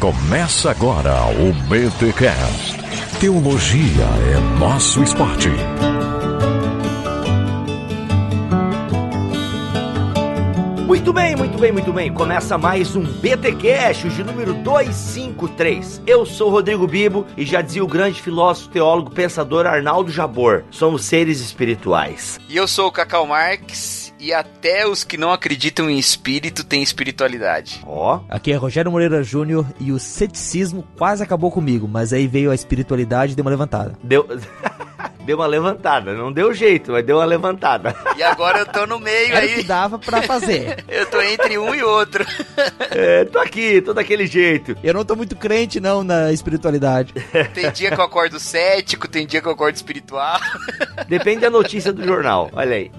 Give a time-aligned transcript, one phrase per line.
[0.00, 2.76] Começa agora o BTCast.
[3.18, 5.48] Teologia é nosso esporte.
[10.86, 12.12] Muito bem, muito bem, muito bem.
[12.12, 16.02] Começa mais um BT Cash, de número 253.
[16.06, 20.64] Eu sou Rodrigo Bibo e já dizia o grande filósofo, teólogo, pensador Arnaldo Jabor.
[20.70, 22.38] Somos seres espirituais.
[22.50, 26.82] E eu sou o Cacau Marques e até os que não acreditam em espírito têm
[26.82, 27.82] espiritualidade.
[27.86, 28.20] Ó.
[28.28, 32.54] Aqui é Rogério Moreira Júnior e o ceticismo quase acabou comigo, mas aí veio a
[32.54, 33.96] espiritualidade e deu uma levantada.
[34.02, 34.26] Deu.
[35.26, 36.14] deu uma levantada.
[36.14, 37.94] Não deu jeito, mas deu uma levantada.
[38.16, 39.54] E agora eu tô no meio Era o aí.
[39.56, 40.84] que dava pra fazer.
[40.88, 42.24] Eu tô entre um e outro.
[42.90, 44.74] É, tô aqui, tô daquele jeito.
[44.82, 47.12] Eu não tô muito crente não na espiritualidade.
[47.52, 50.38] Tem dia que eu acordo cético, tem dia que eu acordo espiritual.
[51.06, 52.48] Depende da notícia do jornal.
[52.54, 52.90] Olha aí.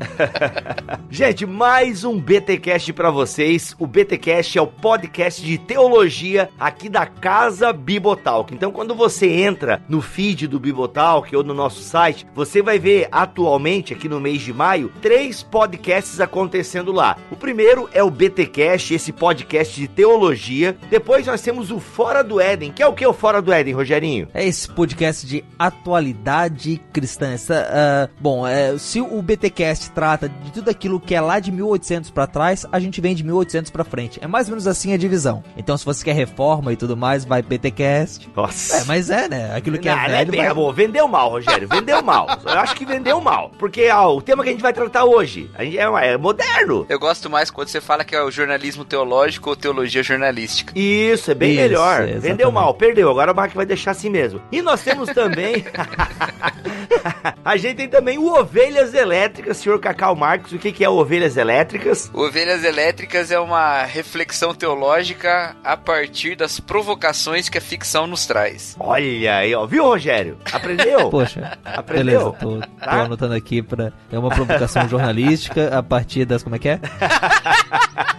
[1.09, 3.75] Gente, mais um BTcast pra vocês.
[3.79, 8.53] O BTcast é o podcast de teologia aqui da Casa Bibotalk.
[8.53, 13.07] Então, quando você entra no feed do Bibotalk ou no nosso site, você vai ver
[13.11, 17.17] atualmente aqui no mês de maio três podcasts acontecendo lá.
[17.31, 20.77] O primeiro é o BTcast, esse podcast de teologia.
[20.89, 23.73] Depois nós temos o Fora do Éden, que é o que o Fora do Éden,
[23.73, 24.27] Rogerinho?
[24.33, 27.31] É esse podcast de atualidade cristã.
[27.31, 31.51] Essa, ah, bom, é, se o BTcast trata de tudo aquilo que é lá de
[31.51, 34.19] 1800 pra trás, a gente vem de 1800 pra frente.
[34.21, 35.43] É mais ou menos assim a divisão.
[35.57, 38.29] Então, se você quer reforma e tudo mais, vai BTcast.
[38.35, 38.77] Nossa.
[38.77, 39.55] É, mas é, né?
[39.55, 40.31] Aquilo que é Não, não velho.
[40.31, 40.73] bem, vai-.
[40.73, 41.67] Vendeu mal, Rogério.
[41.67, 42.25] Vendeu mal.
[42.45, 43.51] Eu acho que vendeu mal.
[43.59, 46.85] Porque ó, o tema que a gente vai tratar hoje a gente é, é moderno.
[46.87, 50.71] Eu gosto mais quando você fala que é o jornalismo teológico ou teologia jornalística.
[50.73, 52.01] Isso, é bem Isso, melhor.
[52.03, 52.21] exatamente.
[52.21, 53.09] Vendeu mal, perdeu.
[53.09, 54.41] Agora a marca vai deixar assim mesmo.
[54.51, 55.65] E nós temos também.
[57.43, 60.53] a gente tem também o Ovelhas Elétricas, senhor Cacau Marcos.
[60.53, 62.09] O que, que é Ovelhas Elétricas?
[62.13, 68.75] Ovelhas Elétricas é uma reflexão teológica a partir das provocações que a ficção nos traz.
[68.79, 69.65] Olha aí, ó.
[69.65, 70.37] Viu, Rogério?
[70.51, 71.09] Aprendeu?
[71.11, 71.96] Poxa, Aprendeu?
[71.97, 73.01] Beleza, tô, tô Tá?
[73.03, 73.91] anotando aqui pra.
[74.11, 76.43] É uma provocação jornalística a partir das.
[76.43, 76.79] Como é que é?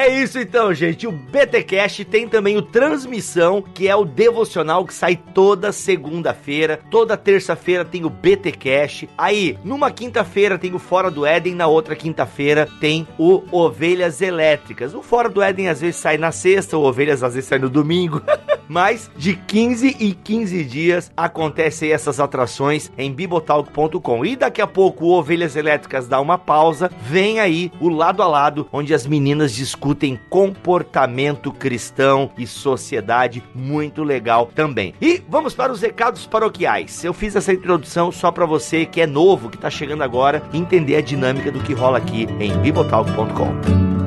[0.00, 1.06] É isso então, gente.
[1.06, 6.80] O BTcast tem também o Transmissão, que é o devocional que sai toda segunda-feira.
[6.90, 9.10] Toda terça-feira tem o BTcast.
[9.18, 14.94] Aí, numa quinta-feira tem o Fora do Éden, na outra quinta-feira tem o Ovelhas Elétricas.
[14.94, 17.68] O Fora do Éden às vezes sai na sexta, o Ovelhas às vezes sai no
[17.68, 18.22] domingo.
[18.66, 24.24] Mas de 15 em 15 dias acontecem essas atrações em bibotalk.com.
[24.24, 26.90] E daqui a pouco o Ovelhas Elétricas dá uma pausa.
[27.02, 29.89] Vem aí o lado a lado, onde as meninas discutem
[30.28, 33.42] comportamento cristão e sociedade.
[33.54, 34.94] Muito legal também.
[35.00, 37.04] E vamos para os recados paroquiais.
[37.04, 40.96] Eu fiz essa introdução só para você que é novo, que tá chegando agora, entender
[40.96, 43.99] a dinâmica do que rola aqui em bibotalk.com.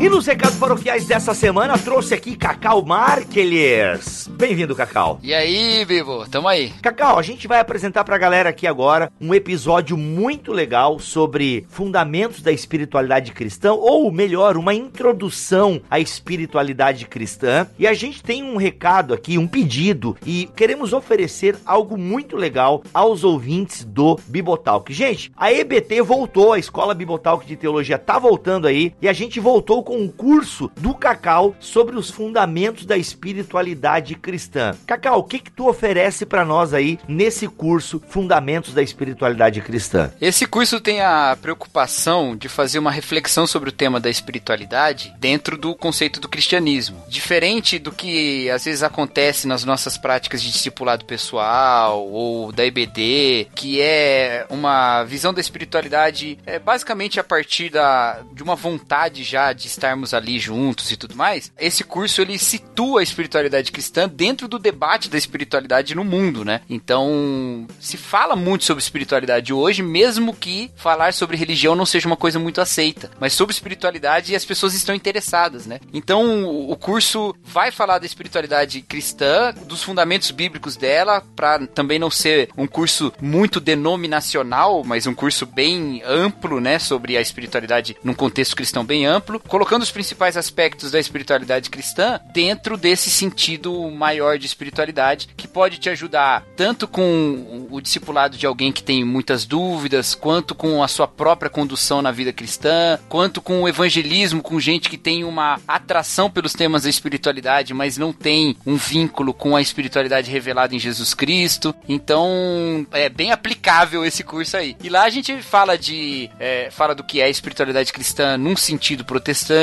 [0.00, 4.28] E nos recados paroquiais dessa semana, trouxe aqui Cacau Marquelhers.
[4.28, 5.18] Bem-vindo, Cacau.
[5.24, 6.24] E aí, Bibo?
[6.30, 6.72] Tamo aí.
[6.80, 12.42] Cacau, a gente vai apresentar pra galera aqui agora um episódio muito legal sobre fundamentos
[12.42, 17.66] da espiritualidade cristã, ou melhor, uma introdução à espiritualidade cristã.
[17.76, 22.84] E a gente tem um recado aqui, um pedido, e queremos oferecer algo muito legal
[22.94, 24.92] aos ouvintes do Bibotalk.
[24.92, 29.40] Gente, a EBT voltou, a Escola Bibotalk de Teologia tá voltando aí, e a gente
[29.40, 34.76] voltou com um curso do Cacau sobre os fundamentos da espiritualidade cristã.
[34.86, 40.12] Cacau, o que que tu oferece pra nós aí nesse curso Fundamentos da Espiritualidade Cristã?
[40.20, 45.56] Esse curso tem a preocupação de fazer uma reflexão sobre o tema da espiritualidade dentro
[45.56, 47.02] do conceito do cristianismo.
[47.08, 53.48] Diferente do que às vezes acontece nas nossas práticas de discipulado pessoal ou da EBD,
[53.54, 59.54] que é uma visão da espiritualidade é, basicamente a partir da, de uma vontade já
[59.54, 61.50] de estarmos ali juntos e tudo mais.
[61.58, 66.60] Esse curso ele situa a espiritualidade cristã dentro do debate da espiritualidade no mundo, né?
[66.68, 72.16] Então, se fala muito sobre espiritualidade hoje, mesmo que falar sobre religião não seja uma
[72.16, 75.80] coisa muito aceita, mas sobre espiritualidade as pessoas estão interessadas, né?
[75.92, 82.10] Então, o curso vai falar da espiritualidade cristã, dos fundamentos bíblicos dela, para também não
[82.10, 88.14] ser um curso muito denominacional, mas um curso bem amplo, né, sobre a espiritualidade num
[88.14, 94.38] contexto cristão bem amplo, colocando os principais aspectos da espiritualidade cristã dentro desse sentido maior
[94.38, 99.44] de espiritualidade que pode te ajudar tanto com o discipulado de alguém que tem muitas
[99.44, 104.58] dúvidas, quanto com a sua própria condução na vida cristã, quanto com o evangelismo com
[104.58, 109.54] gente que tem uma atração pelos temas da espiritualidade, mas não tem um vínculo com
[109.54, 111.74] a espiritualidade revelada em Jesus Cristo.
[111.88, 114.76] Então, é bem aplicável esse curso aí.
[114.82, 119.04] E lá a gente fala de é, fala do que é espiritualidade cristã num sentido
[119.04, 119.57] protestante,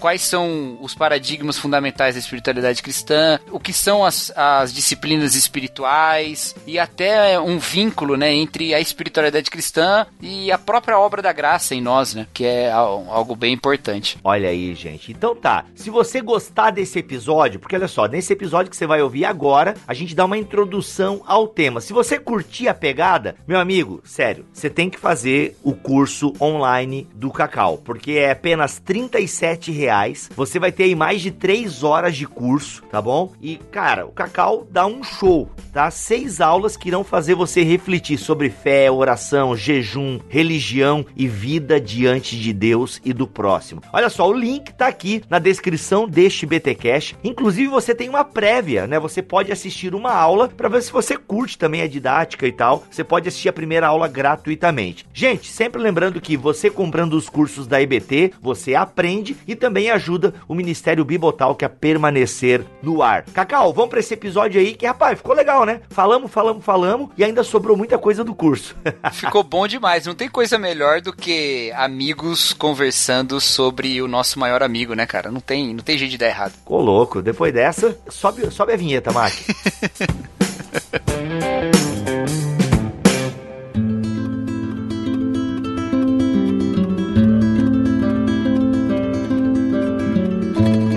[0.00, 6.54] quais são os paradigmas fundamentais da espiritualidade cristã, o que são as, as disciplinas espirituais
[6.66, 11.74] e até um vínculo, né, entre a espiritualidade cristã e a própria obra da graça
[11.74, 14.18] em nós, né, que é algo bem importante.
[14.22, 15.12] Olha aí, gente.
[15.12, 19.02] Então tá, se você gostar desse episódio, porque olha só, nesse episódio que você vai
[19.02, 21.80] ouvir agora, a gente dá uma introdução ao tema.
[21.80, 27.08] Se você curtir a pegada, meu amigo, sério, você tem que fazer o curso online
[27.14, 28.78] do Cacau, porque é apenas
[29.38, 30.30] 37 reais.
[30.34, 33.32] Você vai ter aí mais de 3 horas de curso, tá bom?
[33.40, 35.90] E, cara, o Cacau dá um show, tá?
[35.90, 42.38] Seis aulas que irão fazer você refletir sobre fé, oração, jejum, religião e vida diante
[42.38, 43.82] de Deus e do próximo.
[43.92, 47.16] Olha só, o link tá aqui na descrição deste BTcast.
[47.22, 48.98] Inclusive, você tem uma prévia, né?
[48.98, 52.84] Você pode assistir uma aula para ver se você curte também a didática e tal.
[52.90, 55.06] Você pode assistir a primeira aula gratuitamente.
[55.12, 60.34] Gente, sempre lembrando que você comprando os cursos da IBT, você aprende e também ajuda
[60.46, 63.24] o Ministério Bibotalk a permanecer no ar.
[63.32, 65.80] Cacau, vamos para esse episódio aí que, rapaz, ficou legal, né?
[65.90, 68.76] Falamos, falamos, falamos e ainda sobrou muita coisa do curso.
[69.12, 70.06] ficou bom demais.
[70.06, 75.30] Não tem coisa melhor do que amigos conversando sobre o nosso maior amigo, né, cara?
[75.30, 76.52] Não tem, não tem jeito de dar errado.
[76.52, 77.22] Ficou louco.
[77.22, 79.32] Depois dessa, sobe, sobe a vinheta, Mac.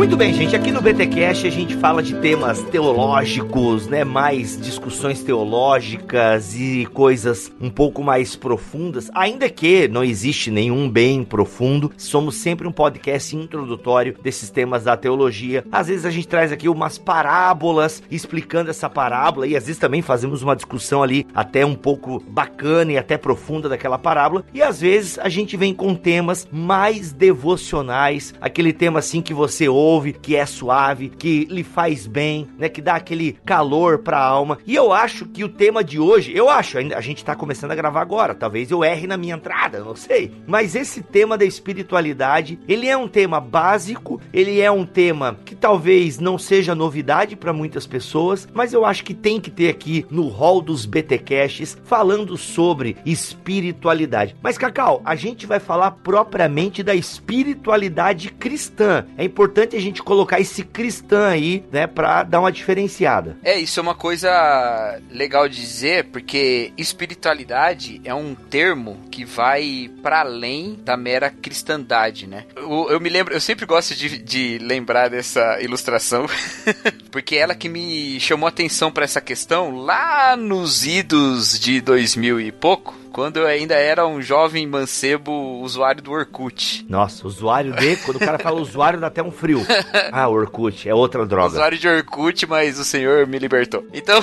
[0.02, 0.56] Muito bem, gente.
[0.56, 4.04] Aqui no BTcast a gente fala de temas teológicos, né?
[4.04, 9.12] Mais discussões teológicas e coisas um pouco mais profundas.
[9.14, 14.98] Ainda que não existe nenhum bem profundo, somos sempre um podcast introdutório desses temas da
[14.98, 15.64] teologia.
[15.72, 20.02] Às vezes a gente traz aqui umas parábolas explicando essa parábola e às vezes também
[20.02, 24.44] fazemos uma discussão ali até um pouco bacana e até profunda daquela parábola.
[24.52, 29.70] E às vezes a gente vem com temas mais devocionais, aquele tema assim que você
[29.70, 32.70] ouve ouve, que é suave, que lhe faz bem, né?
[32.70, 34.58] Que dá aquele calor pra alma.
[34.66, 37.76] E eu acho que o tema de hoje, eu acho, a gente tá começando a
[37.76, 40.32] gravar agora, talvez eu erre na minha entrada, não sei.
[40.48, 45.56] Mas esse tema da espiritualidade, ele é um tema básico, ele é um tema que
[45.56, 50.06] talvez não seja novidade para muitas pessoas, mas eu acho que tem que ter aqui
[50.10, 54.36] no hall dos BTcasts falando sobre espiritualidade.
[54.42, 59.06] Mas Cacau, a gente vai falar propriamente da espiritualidade cristã.
[59.18, 63.38] É importante a gente colocar esse cristã aí, né, pra dar uma diferenciada.
[63.44, 69.90] É, isso é uma coisa legal de dizer, porque espiritualidade é um termo que vai
[70.02, 72.46] para além da mera cristandade, né?
[72.56, 76.26] Eu, eu, me lembro, eu sempre gosto de, de lembrar dessa ilustração,
[77.12, 82.52] porque ela que me chamou atenção para essa questão lá nos idos de 2000 e
[82.52, 85.32] pouco, quando eu ainda era um jovem mancebo
[85.62, 86.86] usuário do Orkut.
[86.90, 87.98] Nossa, usuário de.
[87.98, 89.66] Quando o cara fala usuário, dá até um frio.
[90.12, 91.50] Ah, Orkut, é outra droga.
[91.50, 93.86] Usuário de Orkut, mas o senhor me libertou.
[93.94, 94.22] Então,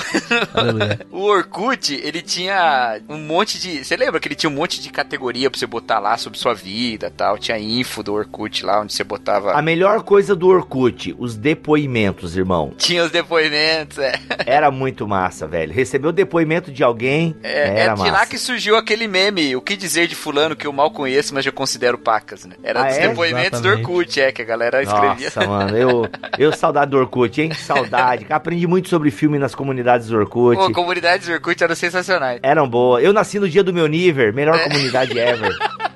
[1.11, 3.83] o Orkut, ele tinha um monte de.
[3.83, 6.53] Você lembra que ele tinha um monte de categoria pra você botar lá sobre sua
[6.53, 7.37] vida tal?
[7.37, 9.53] Tinha info do Orkut lá, onde você botava.
[9.53, 12.73] A melhor coisa do Orkut, os depoimentos, irmão.
[12.77, 14.13] Tinha os depoimentos, é.
[14.45, 15.73] Era muito massa, velho.
[15.73, 17.35] Recebeu o depoimento de alguém.
[17.43, 18.11] É, era é de massa.
[18.11, 21.45] lá que surgiu aquele meme, o que dizer de fulano que eu mal conheço, mas
[21.45, 22.55] eu considero pacas, né?
[22.63, 23.07] Era ah, dos é?
[23.07, 23.83] depoimentos Exatamente.
[23.83, 25.31] do Orkut, é, que a galera escrevia.
[25.35, 27.53] Nossa, mano, eu, eu saudade do Orkut, hein?
[27.53, 28.25] Saudade.
[28.31, 30.57] Aprendi muito sobre filme nas comunidades do Orkut.
[30.57, 32.39] Pô, comunidades do Orkut eram sensacionais.
[32.43, 33.03] Eram boas.
[33.03, 34.63] Eu nasci no dia do meu nível, melhor é.
[34.63, 35.55] comunidade ever.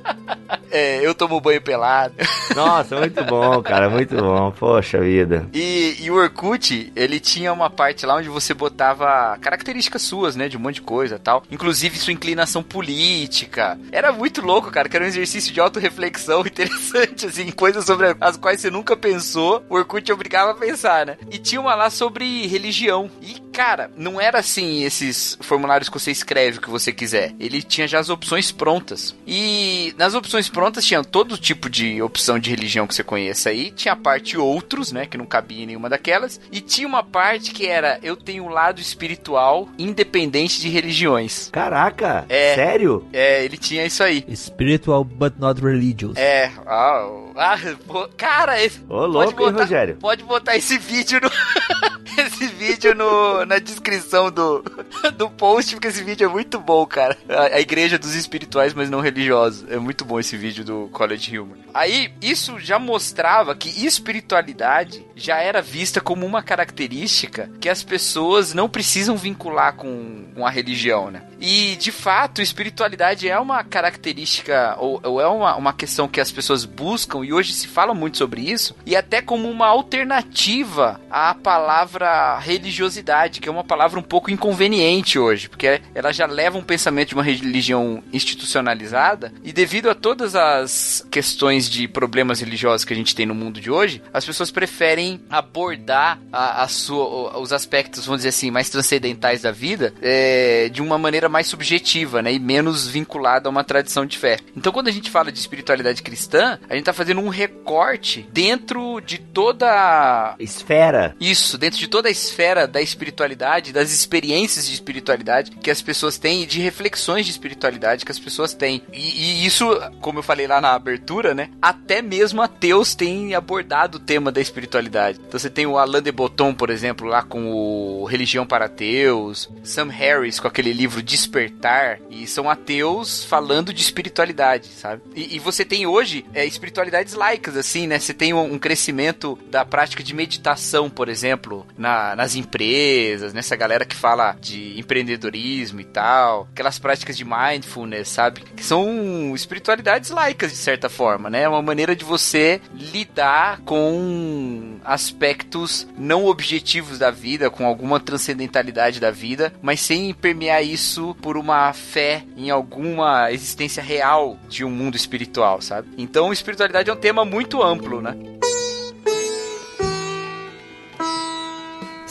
[0.73, 2.15] É, eu tomo banho pelado.
[2.55, 4.51] Nossa, muito bom, cara, muito bom.
[4.51, 5.47] Poxa vida.
[5.53, 10.49] E, e o Orkut, ele tinha uma parte lá onde você botava características suas, né,
[10.49, 11.43] de um monte de coisa tal.
[11.51, 13.79] Inclusive sua inclinação política.
[13.91, 18.35] Era muito louco, cara, que era um exercício de autorreflexão interessante, assim, coisas sobre as
[18.35, 19.63] quais você nunca pensou.
[19.69, 21.17] O Orkut obrigava a pensar, né?
[21.29, 23.11] E tinha uma lá sobre religião.
[23.21, 27.33] E, cara, não era assim esses formulários que você escreve o que você quiser.
[27.39, 29.15] Ele tinha já as opções prontas.
[29.27, 33.49] E nas opções prontas prontas tinha todo tipo de opção de religião que você conheça
[33.49, 33.69] aí.
[33.69, 35.05] Tinha a parte outros, né?
[35.05, 36.39] Que não cabia em nenhuma daquelas.
[36.49, 41.49] E tinha uma parte que era eu tenho um lado espiritual independente de religiões.
[41.51, 42.25] Caraca!
[42.29, 43.05] É, sério?
[43.11, 44.25] É, ele tinha isso aí.
[44.35, 46.15] Spiritual but not religious.
[46.15, 47.05] É, ah,
[47.35, 49.95] ah pô, cara, esse, Ô, louco, botar, hein, Rogério?
[49.97, 51.29] Pode botar esse vídeo no.
[52.25, 54.63] esse vídeo no, na descrição do,
[55.17, 57.17] do post, porque esse vídeo é muito bom, cara.
[57.29, 59.65] A, a igreja dos espirituais, mas não religiosos.
[59.69, 61.57] É muito bom esse vídeo do College Humor.
[61.73, 68.53] Aí, isso já mostrava que espiritualidade já era vista como uma característica que as pessoas
[68.53, 71.23] não precisam vincular com, com a religião, né?
[71.39, 76.31] E, de fato, espiritualidade é uma característica, ou, ou é uma, uma questão que as
[76.31, 81.33] pessoas buscam, e hoje se fala muito sobre isso, e até como uma alternativa à
[81.33, 82.02] palavra
[82.39, 87.09] religiosidade, que é uma palavra um pouco inconveniente hoje, porque ela já leva um pensamento
[87.09, 92.95] de uma religião institucionalizada, e devido a todas as questões de problemas religiosos que a
[92.95, 98.05] gente tem no mundo de hoje, as pessoas preferem abordar a, a sua, os aspectos,
[98.05, 102.39] vamos dizer assim, mais transcendentais da vida é, de uma maneira mais subjetiva, né, e
[102.39, 104.37] menos vinculada a uma tradição de fé.
[104.55, 108.99] Então, quando a gente fala de espiritualidade cristã, a gente está fazendo um recorte dentro
[109.01, 111.15] de toda esfera.
[111.19, 116.17] Isso, dentro de toda a esfera da espiritualidade, das experiências de espiritualidade que as pessoas
[116.17, 118.81] têm e de reflexões de espiritualidade que as pessoas têm.
[118.91, 119.69] E, e isso,
[120.01, 124.41] como eu falei lá na abertura, né, até mesmo ateus têm abordado o tema da
[124.41, 125.19] espiritualidade.
[125.19, 129.47] Então você tem o Alain de Botton, por exemplo, lá com o Religião para Ateus,
[129.63, 135.03] Sam Harris com aquele livro Despertar, e são ateus falando de espiritualidade, sabe?
[135.15, 137.99] E, e você tem hoje é, espiritualidades laicas, assim, né?
[137.99, 143.57] Você tem um, um crescimento da prática de meditação, por exemplo, na, nas empresas, nessa
[143.57, 148.41] galera que fala de empreendedorismo e tal, aquelas práticas de mindfulness, sabe?
[148.55, 151.43] Que são espiritualidades laicas, de certa forma, né?
[151.43, 159.01] É uma maneira de você lidar com aspectos não objetivos da vida, com alguma transcendentalidade
[159.01, 164.71] da vida, mas sem permear isso por uma fé em alguma existência real de um
[164.71, 165.89] mundo espiritual, sabe?
[165.97, 168.15] Então, espiritualidade é um tema muito amplo, né?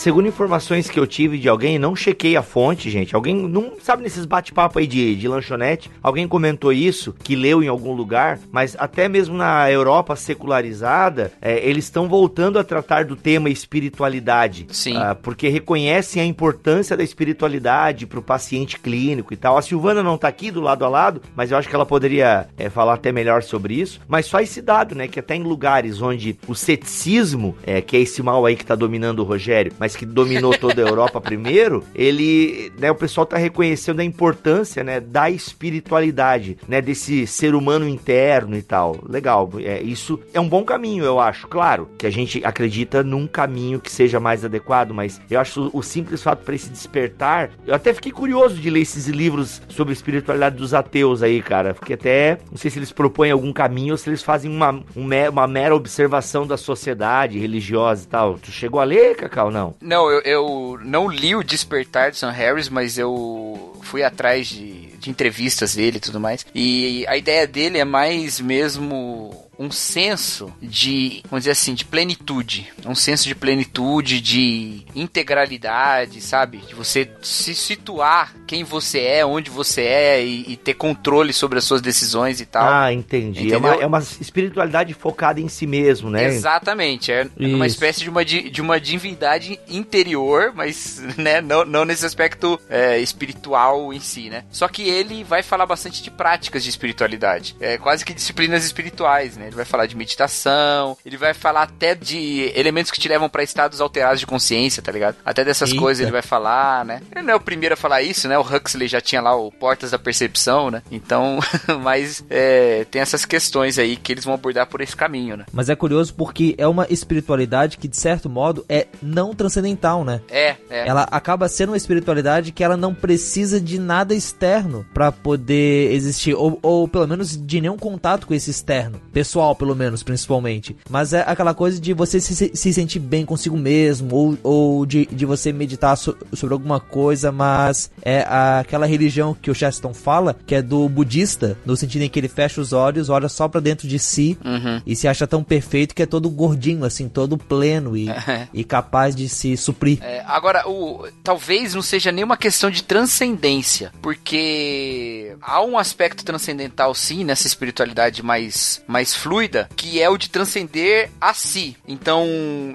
[0.03, 3.15] Segundo informações que eu tive de alguém, não chequei a fonte, gente.
[3.15, 5.89] Alguém não sabe nesses bate-papo aí de, de lanchonete.
[6.03, 11.65] Alguém comentou isso, que leu em algum lugar, mas até mesmo na Europa secularizada, é,
[11.65, 14.67] eles estão voltando a tratar do tema espiritualidade.
[14.73, 14.97] Sim.
[14.97, 19.57] Ah, porque reconhecem a importância da espiritualidade para o paciente clínico e tal.
[19.57, 22.49] A Silvana não tá aqui do lado a lado, mas eu acho que ela poderia
[22.59, 24.01] é, falar até melhor sobre isso.
[24.09, 25.07] Mas só esse dado, né?
[25.07, 28.75] Que até em lugares onde o ceticismo, é, que é esse mal aí que tá
[28.75, 33.37] dominando o Rogério, mas que dominou toda a Europa primeiro, ele, né, o pessoal tá
[33.37, 38.99] reconhecendo a importância, né, da espiritualidade, né, desse ser humano interno e tal.
[39.09, 41.47] Legal, é, isso é um bom caminho, eu acho.
[41.49, 45.83] Claro que a gente acredita num caminho que seja mais adequado, mas eu acho o,
[45.83, 50.57] simples fato para esse despertar, eu até fiquei curioso de ler esses livros sobre espiritualidade
[50.57, 51.75] dos ateus aí, cara.
[51.75, 55.09] Fiquei até, não sei se eles propõem algum caminho ou se eles fazem uma, um,
[55.31, 58.39] uma mera observação da sociedade religiosa e tal.
[58.39, 59.75] Tu chegou a ler, Cacau, não?
[59.83, 64.97] Não, eu, eu não li o Despertar de Sam Harris, mas eu fui atrás de,
[64.97, 66.47] de entrevistas dele e tudo mais.
[66.55, 72.73] E a ideia dele é mais mesmo um senso de, vamos dizer assim, de plenitude.
[72.85, 76.59] Um senso de plenitude, de integralidade, sabe?
[76.59, 81.59] De você se situar quem você é, onde você é e, e ter controle sobre
[81.59, 82.69] as suas decisões e tal.
[82.69, 83.52] Ah, entendi.
[83.52, 86.25] É uma, é uma, espiritualidade focada em si mesmo, né?
[86.25, 87.12] Exatamente.
[87.12, 87.54] É Isso.
[87.54, 92.99] uma espécie de uma, de uma divindade interior, mas né, não, não nesse aspecto é,
[92.99, 94.45] espiritual em si, né?
[94.50, 97.54] Só que ele vai falar bastante de práticas de espiritualidade.
[97.61, 99.52] É quase que disciplinas espirituais, né?
[99.53, 103.43] Ele vai falar de meditação, ele vai falar até de elementos que te levam para
[103.43, 105.17] estados alterados de consciência, tá ligado?
[105.25, 105.81] Até dessas Eita.
[105.81, 107.03] coisas ele vai falar, né?
[107.15, 108.39] Ele não é o primeiro a falar isso, né?
[108.39, 110.83] O Huxley já tinha lá o Portas da Percepção, né?
[110.91, 111.39] Então,
[111.83, 115.45] mas é, tem essas questões aí que eles vão abordar por esse caminho, né?
[115.53, 120.21] Mas é curioso porque é uma espiritualidade que, de certo modo, é não transcendental, né?
[120.31, 120.89] É, é.
[120.89, 126.35] Ela acaba sendo uma espiritualidade que ela não precisa de nada externo para poder existir,
[126.35, 130.77] ou, ou pelo menos de nenhum contato com esse externo, pessoal, pelo menos, principalmente.
[130.89, 135.07] Mas é aquela coisa de você se, se sentir bem consigo mesmo, ou, ou de,
[135.07, 140.37] de você meditar so, sobre alguma coisa, mas é aquela religião que o Cheston fala,
[140.47, 143.61] que é do budista, no sentido em que ele fecha os olhos, olha só para
[143.61, 144.81] dentro de si uhum.
[144.87, 148.07] e se acha tão perfeito que é todo gordinho, assim, todo pleno e,
[148.53, 149.99] e capaz de se suprir.
[150.03, 156.95] É, agora, o, talvez não seja nenhuma questão de transcendência, porque há um aspecto transcendental
[156.95, 161.76] sim nessa espiritualidade mais, mais fluida, que é o de transcender a si.
[161.87, 162.26] Então,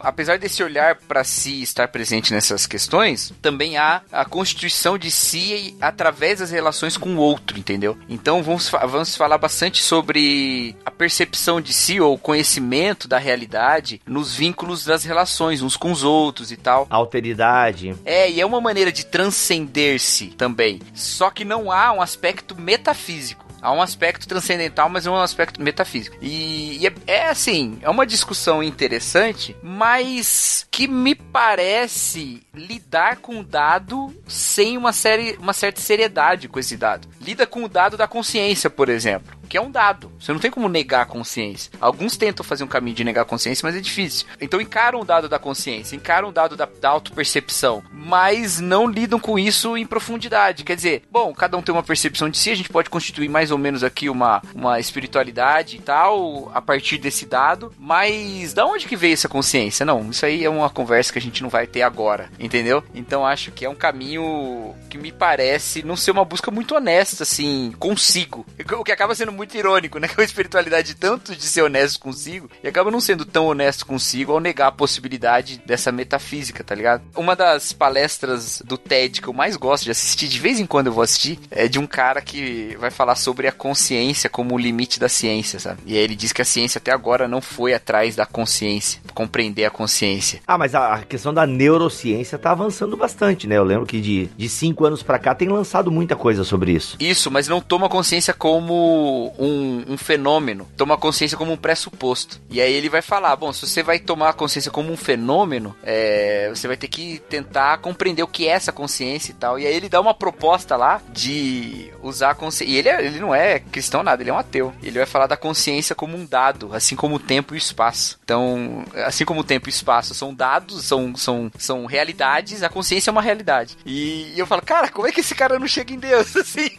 [0.01, 5.75] apesar desse olhar para si estar presente nessas questões, também há a constituição de si
[5.81, 7.97] através das relações com o outro, entendeu?
[8.07, 14.33] Então, vamos, vamos falar bastante sobre a percepção de si ou conhecimento da realidade nos
[14.33, 16.87] vínculos das relações uns com os outros e tal.
[16.89, 17.93] Alteridade.
[18.05, 20.79] É, e é uma maneira de transcender-se também.
[20.93, 23.46] Só que não há um aspecto metafísico.
[23.67, 26.15] Há um aspecto transcendental, mas é um aspecto metafísico.
[26.21, 33.41] E, e é, é, assim, é uma discussão interessante, mas que me parece lidar com
[33.41, 37.09] o dado sem uma, série, uma certa seriedade com esse dado.
[37.19, 40.11] Lida com o dado da consciência, por exemplo que é um dado.
[40.19, 41.71] Você não tem como negar a consciência.
[41.79, 44.27] Alguns tentam fazer um caminho de negar a consciência, mas é difícil.
[44.39, 49.19] Então encaram o dado da consciência, encaram o dado da, da autopercepção, mas não lidam
[49.19, 50.63] com isso em profundidade.
[50.63, 53.51] Quer dizer, bom, cada um tem uma percepção de si, a gente pode constituir mais
[53.51, 58.87] ou menos aqui uma, uma espiritualidade e tal, a partir desse dado, mas da onde
[58.87, 59.85] que veio essa consciência?
[59.85, 62.83] Não, isso aí é uma conversa que a gente não vai ter agora, entendeu?
[62.93, 67.23] Então acho que é um caminho que me parece não ser uma busca muito honesta,
[67.23, 68.45] assim, consigo.
[68.77, 70.07] O que acaba sendo muito irônico, né?
[70.13, 74.33] Com a espiritualidade tanto de ser honesto consigo e acaba não sendo tão honesto consigo
[74.33, 77.03] ao negar a possibilidade dessa metafísica, tá ligado?
[77.15, 80.87] Uma das palestras do TED que eu mais gosto de assistir, de vez em quando
[80.87, 84.57] eu vou assistir, é de um cara que vai falar sobre a consciência como o
[84.57, 85.81] limite da ciência, sabe?
[85.85, 89.65] E aí ele diz que a ciência até agora não foi atrás da consciência, compreender
[89.65, 90.41] a consciência.
[90.47, 93.57] Ah, mas a questão da neurociência tá avançando bastante, né?
[93.57, 96.97] Eu lembro que de, de cinco anos para cá tem lançado muita coisa sobre isso.
[96.99, 102.39] Isso, mas não toma consciência como um, um fenômeno, toma consciência como um pressuposto.
[102.49, 105.75] E aí ele vai falar: bom, se você vai tomar a consciência como um fenômeno,
[105.83, 109.59] é, você vai ter que tentar compreender o que é essa consciência e tal.
[109.59, 112.73] E aí ele dá uma proposta lá de usar a consciência.
[112.73, 114.73] E ele, é, ele não é cristão nada, ele é um ateu.
[114.81, 118.19] Ele vai falar da consciência como um dado, assim como o tempo e o espaço.
[118.23, 122.69] Então, assim como o tempo e o espaço são dados, são, são, são realidades, a
[122.69, 123.77] consciência é uma realidade.
[123.85, 126.69] E, e eu falo, cara, como é que esse cara não chega em Deus assim?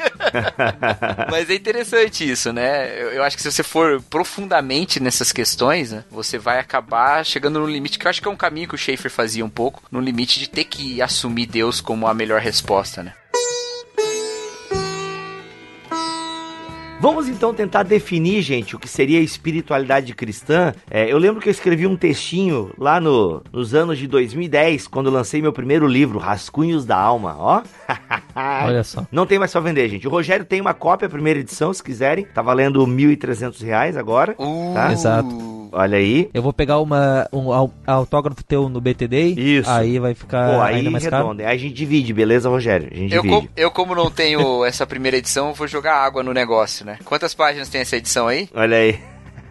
[1.31, 2.89] Mas é interessante isso isso, né?
[3.01, 7.59] Eu, eu, acho que se você for profundamente nessas questões, né, você vai acabar chegando
[7.59, 9.83] no limite, que eu acho que é um caminho que o Schaefer fazia um pouco,
[9.91, 13.15] no limite de ter que assumir Deus como a melhor resposta, né?
[17.01, 20.75] Vamos então tentar definir, gente, o que seria espiritualidade cristã.
[20.91, 25.09] É, eu lembro que eu escrevi um textinho lá no, nos anos de 2010, quando
[25.09, 27.63] lancei meu primeiro livro, Rascunhos da Alma, ó.
[28.67, 29.07] Olha só.
[29.13, 30.09] Não tem mais só vender, gente.
[30.09, 32.25] O Rogério tem uma cópia, a primeira edição, se quiserem.
[32.25, 34.35] Tá valendo R$ 1.300 agora.
[34.37, 34.93] Uh, tá?
[34.93, 35.58] Exato.
[35.73, 36.29] Olha aí.
[36.33, 37.53] Eu vou pegar uma, um
[37.87, 39.35] autógrafo teu no BTD.
[39.37, 39.71] Isso.
[39.71, 41.31] Aí vai ficar Pô, aí ainda mais caro.
[41.39, 42.89] Aí a gente divide, beleza, Rogério?
[42.91, 43.49] A gente eu, divide.
[43.49, 46.99] Com, eu, como não tenho essa primeira edição, vou jogar água no negócio, né?
[47.05, 48.49] Quantas páginas tem essa edição aí?
[48.55, 48.99] Olha aí.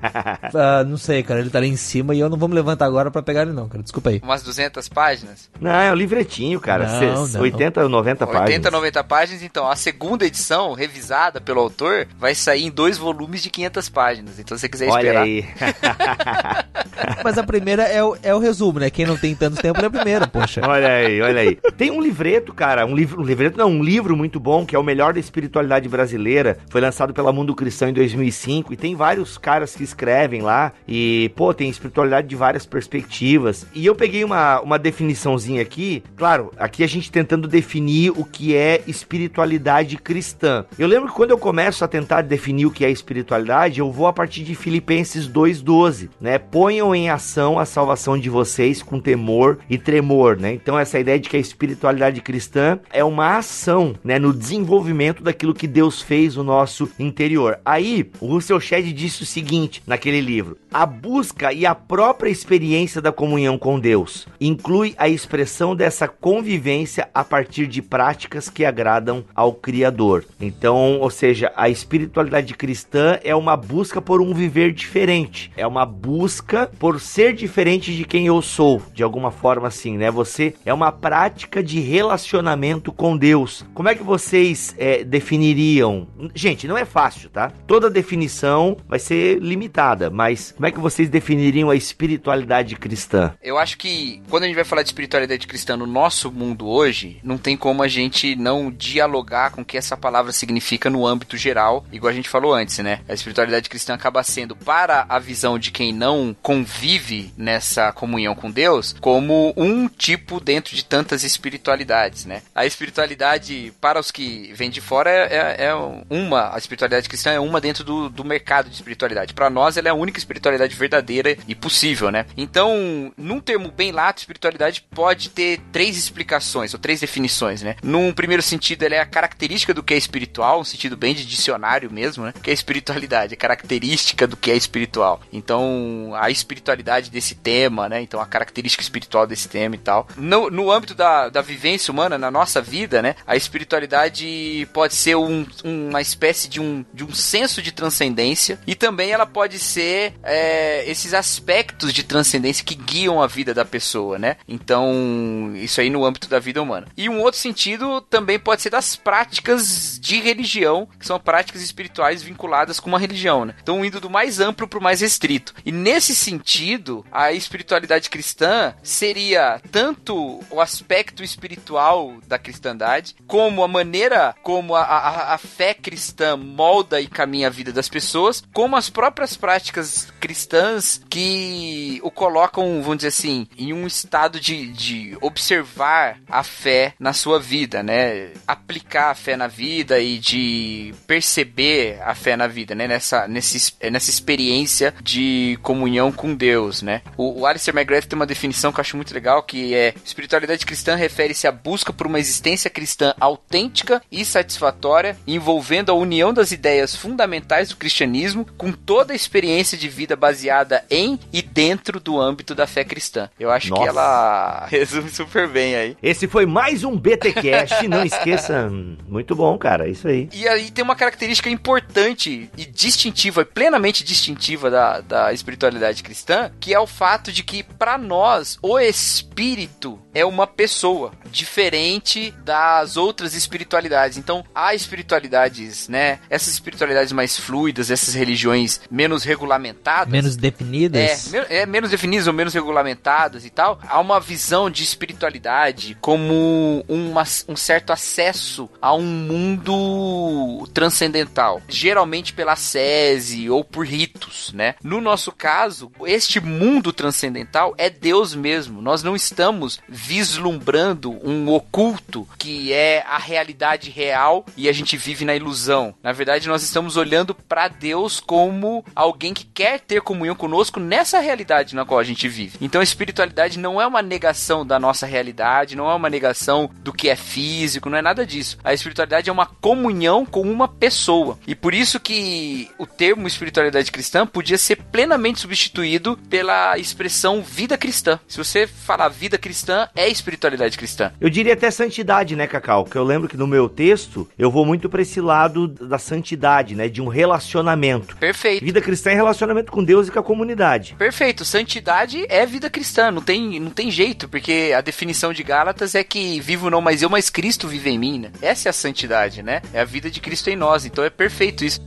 [0.04, 1.40] Uh, não sei, cara.
[1.40, 3.54] Ele tá ali em cima e eu não vou me levantar agora para pegar ele,
[3.54, 3.84] não, cara.
[3.84, 4.22] Desculpa aí.
[4.24, 5.50] Umas 200 páginas?
[5.60, 6.88] Não, é um livretinho, cara.
[6.88, 7.42] Não, não.
[7.42, 8.48] 80 ou 90 páginas.
[8.48, 9.44] 80, 90 páginas.
[9.44, 14.40] Então, a segunda edição, revisada pelo autor, vai sair em dois volumes de 500 páginas.
[14.40, 15.24] Então, se você quiser Olha esperar.
[15.24, 15.46] aí.
[17.24, 18.90] Mas a primeira é o, é o resumo, né?
[18.90, 20.62] Quem não tem tanto tempo é a primeira, poxa.
[20.64, 21.56] Olha aí, olha aí.
[21.78, 22.86] Tem um livreto, cara.
[22.86, 25.88] Um livro, um livreto, não, um livro muito bom, que é o melhor da espiritualidade
[25.90, 26.58] brasileira.
[26.70, 28.74] Foi lançado pela Mundo Cristão em 2005.
[28.74, 33.66] E tem vários caras que escrevem lá e, pô, tem espiritualidade de várias perspectivas.
[33.74, 36.04] E eu peguei uma, uma definiçãozinha aqui.
[36.16, 40.66] Claro, aqui a gente tentando definir o que é espiritualidade cristã.
[40.78, 44.08] Eu lembro que quando eu começo a tentar definir o que é espiritualidade, eu vou
[44.08, 46.38] a partir de Filipenses 2,12, né?
[46.38, 50.54] Ponham em ação a salvação de vocês com temor e tremor, né?
[50.54, 54.20] Então, essa ideia de que a espiritualidade cristã é uma ação, né?
[54.20, 57.60] No desenvolvimento daquilo que Deus fez no nosso interior.
[57.66, 63.02] Aí, o Russell Shedd disse o seguinte naquele livro: a busca e a própria experiência
[63.02, 69.24] da comunhão com Deus inclui a expressão dessa convivência a partir de práticas que agradam
[69.36, 70.26] ao Criador.
[70.40, 75.86] Então, ou seja, a espiritualidade cristã é uma busca por um viver diferente, é uma
[75.86, 80.12] busca por ser diferente de quem eu sou, de alguma forma assim, né?
[80.12, 83.66] Você é uma prática de relacionamento com Deus.
[83.74, 86.08] Como é que vocês é, definiriam?
[86.34, 87.52] Gente, não é fácil, tá?
[87.66, 89.67] Toda definição vai ser limitada,
[90.12, 93.34] mas como é que vocês definiriam a espiritualidade cristã?
[93.42, 97.20] Eu acho que quando a gente vai falar de espiritualidade cristã no nosso mundo hoje,
[97.24, 101.38] não tem como a gente não dialogar com o que essa palavra significa no âmbito
[101.38, 103.02] geral, igual a gente falou antes, né?
[103.08, 108.52] A espiritualidade cristã acaba sendo, para a visão de quem não convive nessa comunhão com
[108.52, 112.42] Deus, como um tipo dentro de tantas espiritualidades, né?
[112.54, 115.74] A espiritualidade, para os que vêm de fora, é, é
[116.10, 119.34] uma, a espiritualidade cristã é uma dentro do, do mercado de espiritualidade.
[119.34, 122.28] Para nós ela é a única espiritualidade verdadeira e possível, né?
[122.38, 127.76] Então, num termo bem lato, espiritualidade pode ter três explicações, ou três definições, né?
[127.82, 131.26] Num primeiro sentido, ela é a característica do que é espiritual, um sentido bem de
[131.26, 132.34] dicionário mesmo, né?
[132.44, 135.22] Que é espiritualidade, é característica do que é espiritual.
[135.34, 138.02] Então, a espiritualidade desse tema, né?
[138.02, 140.08] Então, a característica espiritual desse tema e tal.
[140.16, 143.16] No, no âmbito da, da vivência humana, na nossa vida, né?
[143.26, 148.76] A espiritualidade pode ser um, uma espécie de um, de um senso de transcendência e
[148.76, 154.20] também ela pode ser é, esses aspectos de transcendência que guiam a vida da pessoa,
[154.20, 154.38] né?
[154.48, 156.88] Então, isso aí no âmbito da vida humana.
[156.98, 162.22] E um outro sentido também pode ser das práticas de religião, que são práticas espirituais
[162.22, 163.54] vinculadas com uma religião, né?
[163.62, 165.54] Então, indo do mais amplo para o mais restrito.
[165.66, 173.68] E nesse sentido, a espiritualidade cristã seria tanto o aspecto espiritual da cristandade, como a
[173.68, 178.76] maneira como a, a, a fé cristã molda e caminha a vida das pessoas, como
[178.76, 185.18] as próprias práticas cristãs que o colocam, vamos dizer assim, em um estado de, de
[185.22, 188.32] observar a fé na sua vida, né?
[188.48, 192.88] Aplicar a fé na vida e de perceber a fé na vida, né?
[192.88, 197.02] Nessa, nesse, nessa experiência de comunhão com Deus, né?
[197.16, 200.66] O, o Alistair McGrath tem uma definição que eu acho muito legal, que é espiritualidade
[200.66, 206.52] cristã refere-se à busca por uma existência cristã autêntica e satisfatória, envolvendo a união das
[206.52, 212.20] ideias fundamentais do cristianismo com toda a experiência de vida baseada em e dentro do
[212.20, 213.30] âmbito da fé cristã.
[213.38, 213.84] Eu acho Nossa.
[213.84, 215.98] que ela resume super bem aí.
[216.02, 218.70] Esse foi mais um BTcast, não esqueça.
[219.08, 220.30] Muito bom, cara, é isso aí.
[220.34, 226.74] E aí tem uma característica importante e distintiva, plenamente distintiva da, da espiritualidade cristã, que
[226.74, 233.36] é o fato de que para nós o espírito é uma pessoa diferente das outras
[233.36, 234.18] espiritualidades.
[234.18, 236.18] Então, há espiritualidades, né?
[236.28, 241.32] Essas espiritualidades mais fluidas, essas religiões menos regulamentadas, menos definidas.
[241.34, 243.80] É, é menos definidas ou menos regulamentadas e tal.
[243.88, 252.34] Há uma visão de espiritualidade como uma, um certo acesso a um mundo transcendental, geralmente
[252.34, 254.74] pela sese ou por ritos, né?
[254.84, 258.82] No nosso caso, este mundo transcendental é Deus mesmo.
[258.82, 265.26] Nós não estamos vislumbrando um oculto que é a realidade real e a gente vive
[265.26, 265.94] na ilusão.
[266.02, 271.20] Na verdade, nós estamos olhando para Deus como alguém que quer ter comunhão conosco nessa
[271.20, 272.58] realidade na qual a gente vive.
[272.62, 276.94] Então, a espiritualidade não é uma negação da nossa realidade, não é uma negação do
[276.94, 278.58] que é físico, não é nada disso.
[278.64, 281.38] A espiritualidade é uma comunhão com uma pessoa.
[281.46, 287.78] E por isso que o termo espiritualidade cristã podia ser plenamente substituído pela expressão vida
[287.78, 288.18] cristã.
[288.26, 291.12] Se você falar vida cristã, é espiritualidade cristã.
[291.20, 292.86] Eu diria até santidade, né, Cacau?
[292.86, 296.76] Que eu lembro que no meu texto eu vou muito para esse lado da santidade,
[296.76, 298.16] né, de um relacionamento.
[298.18, 298.64] Perfeito.
[298.64, 300.96] Vida cristã é relacionamento com Deus e com a comunidade.
[300.98, 301.44] Perfeito.
[301.44, 306.04] Santidade é vida cristã, não tem, não tem jeito, porque a definição de Gálatas é
[306.04, 308.32] que vivo não mais eu, mas Cristo vive em mim, né?
[308.42, 309.62] Essa é a santidade, né?
[309.74, 310.86] É a vida de Cristo em nós.
[310.86, 311.82] Então é perfeito isso.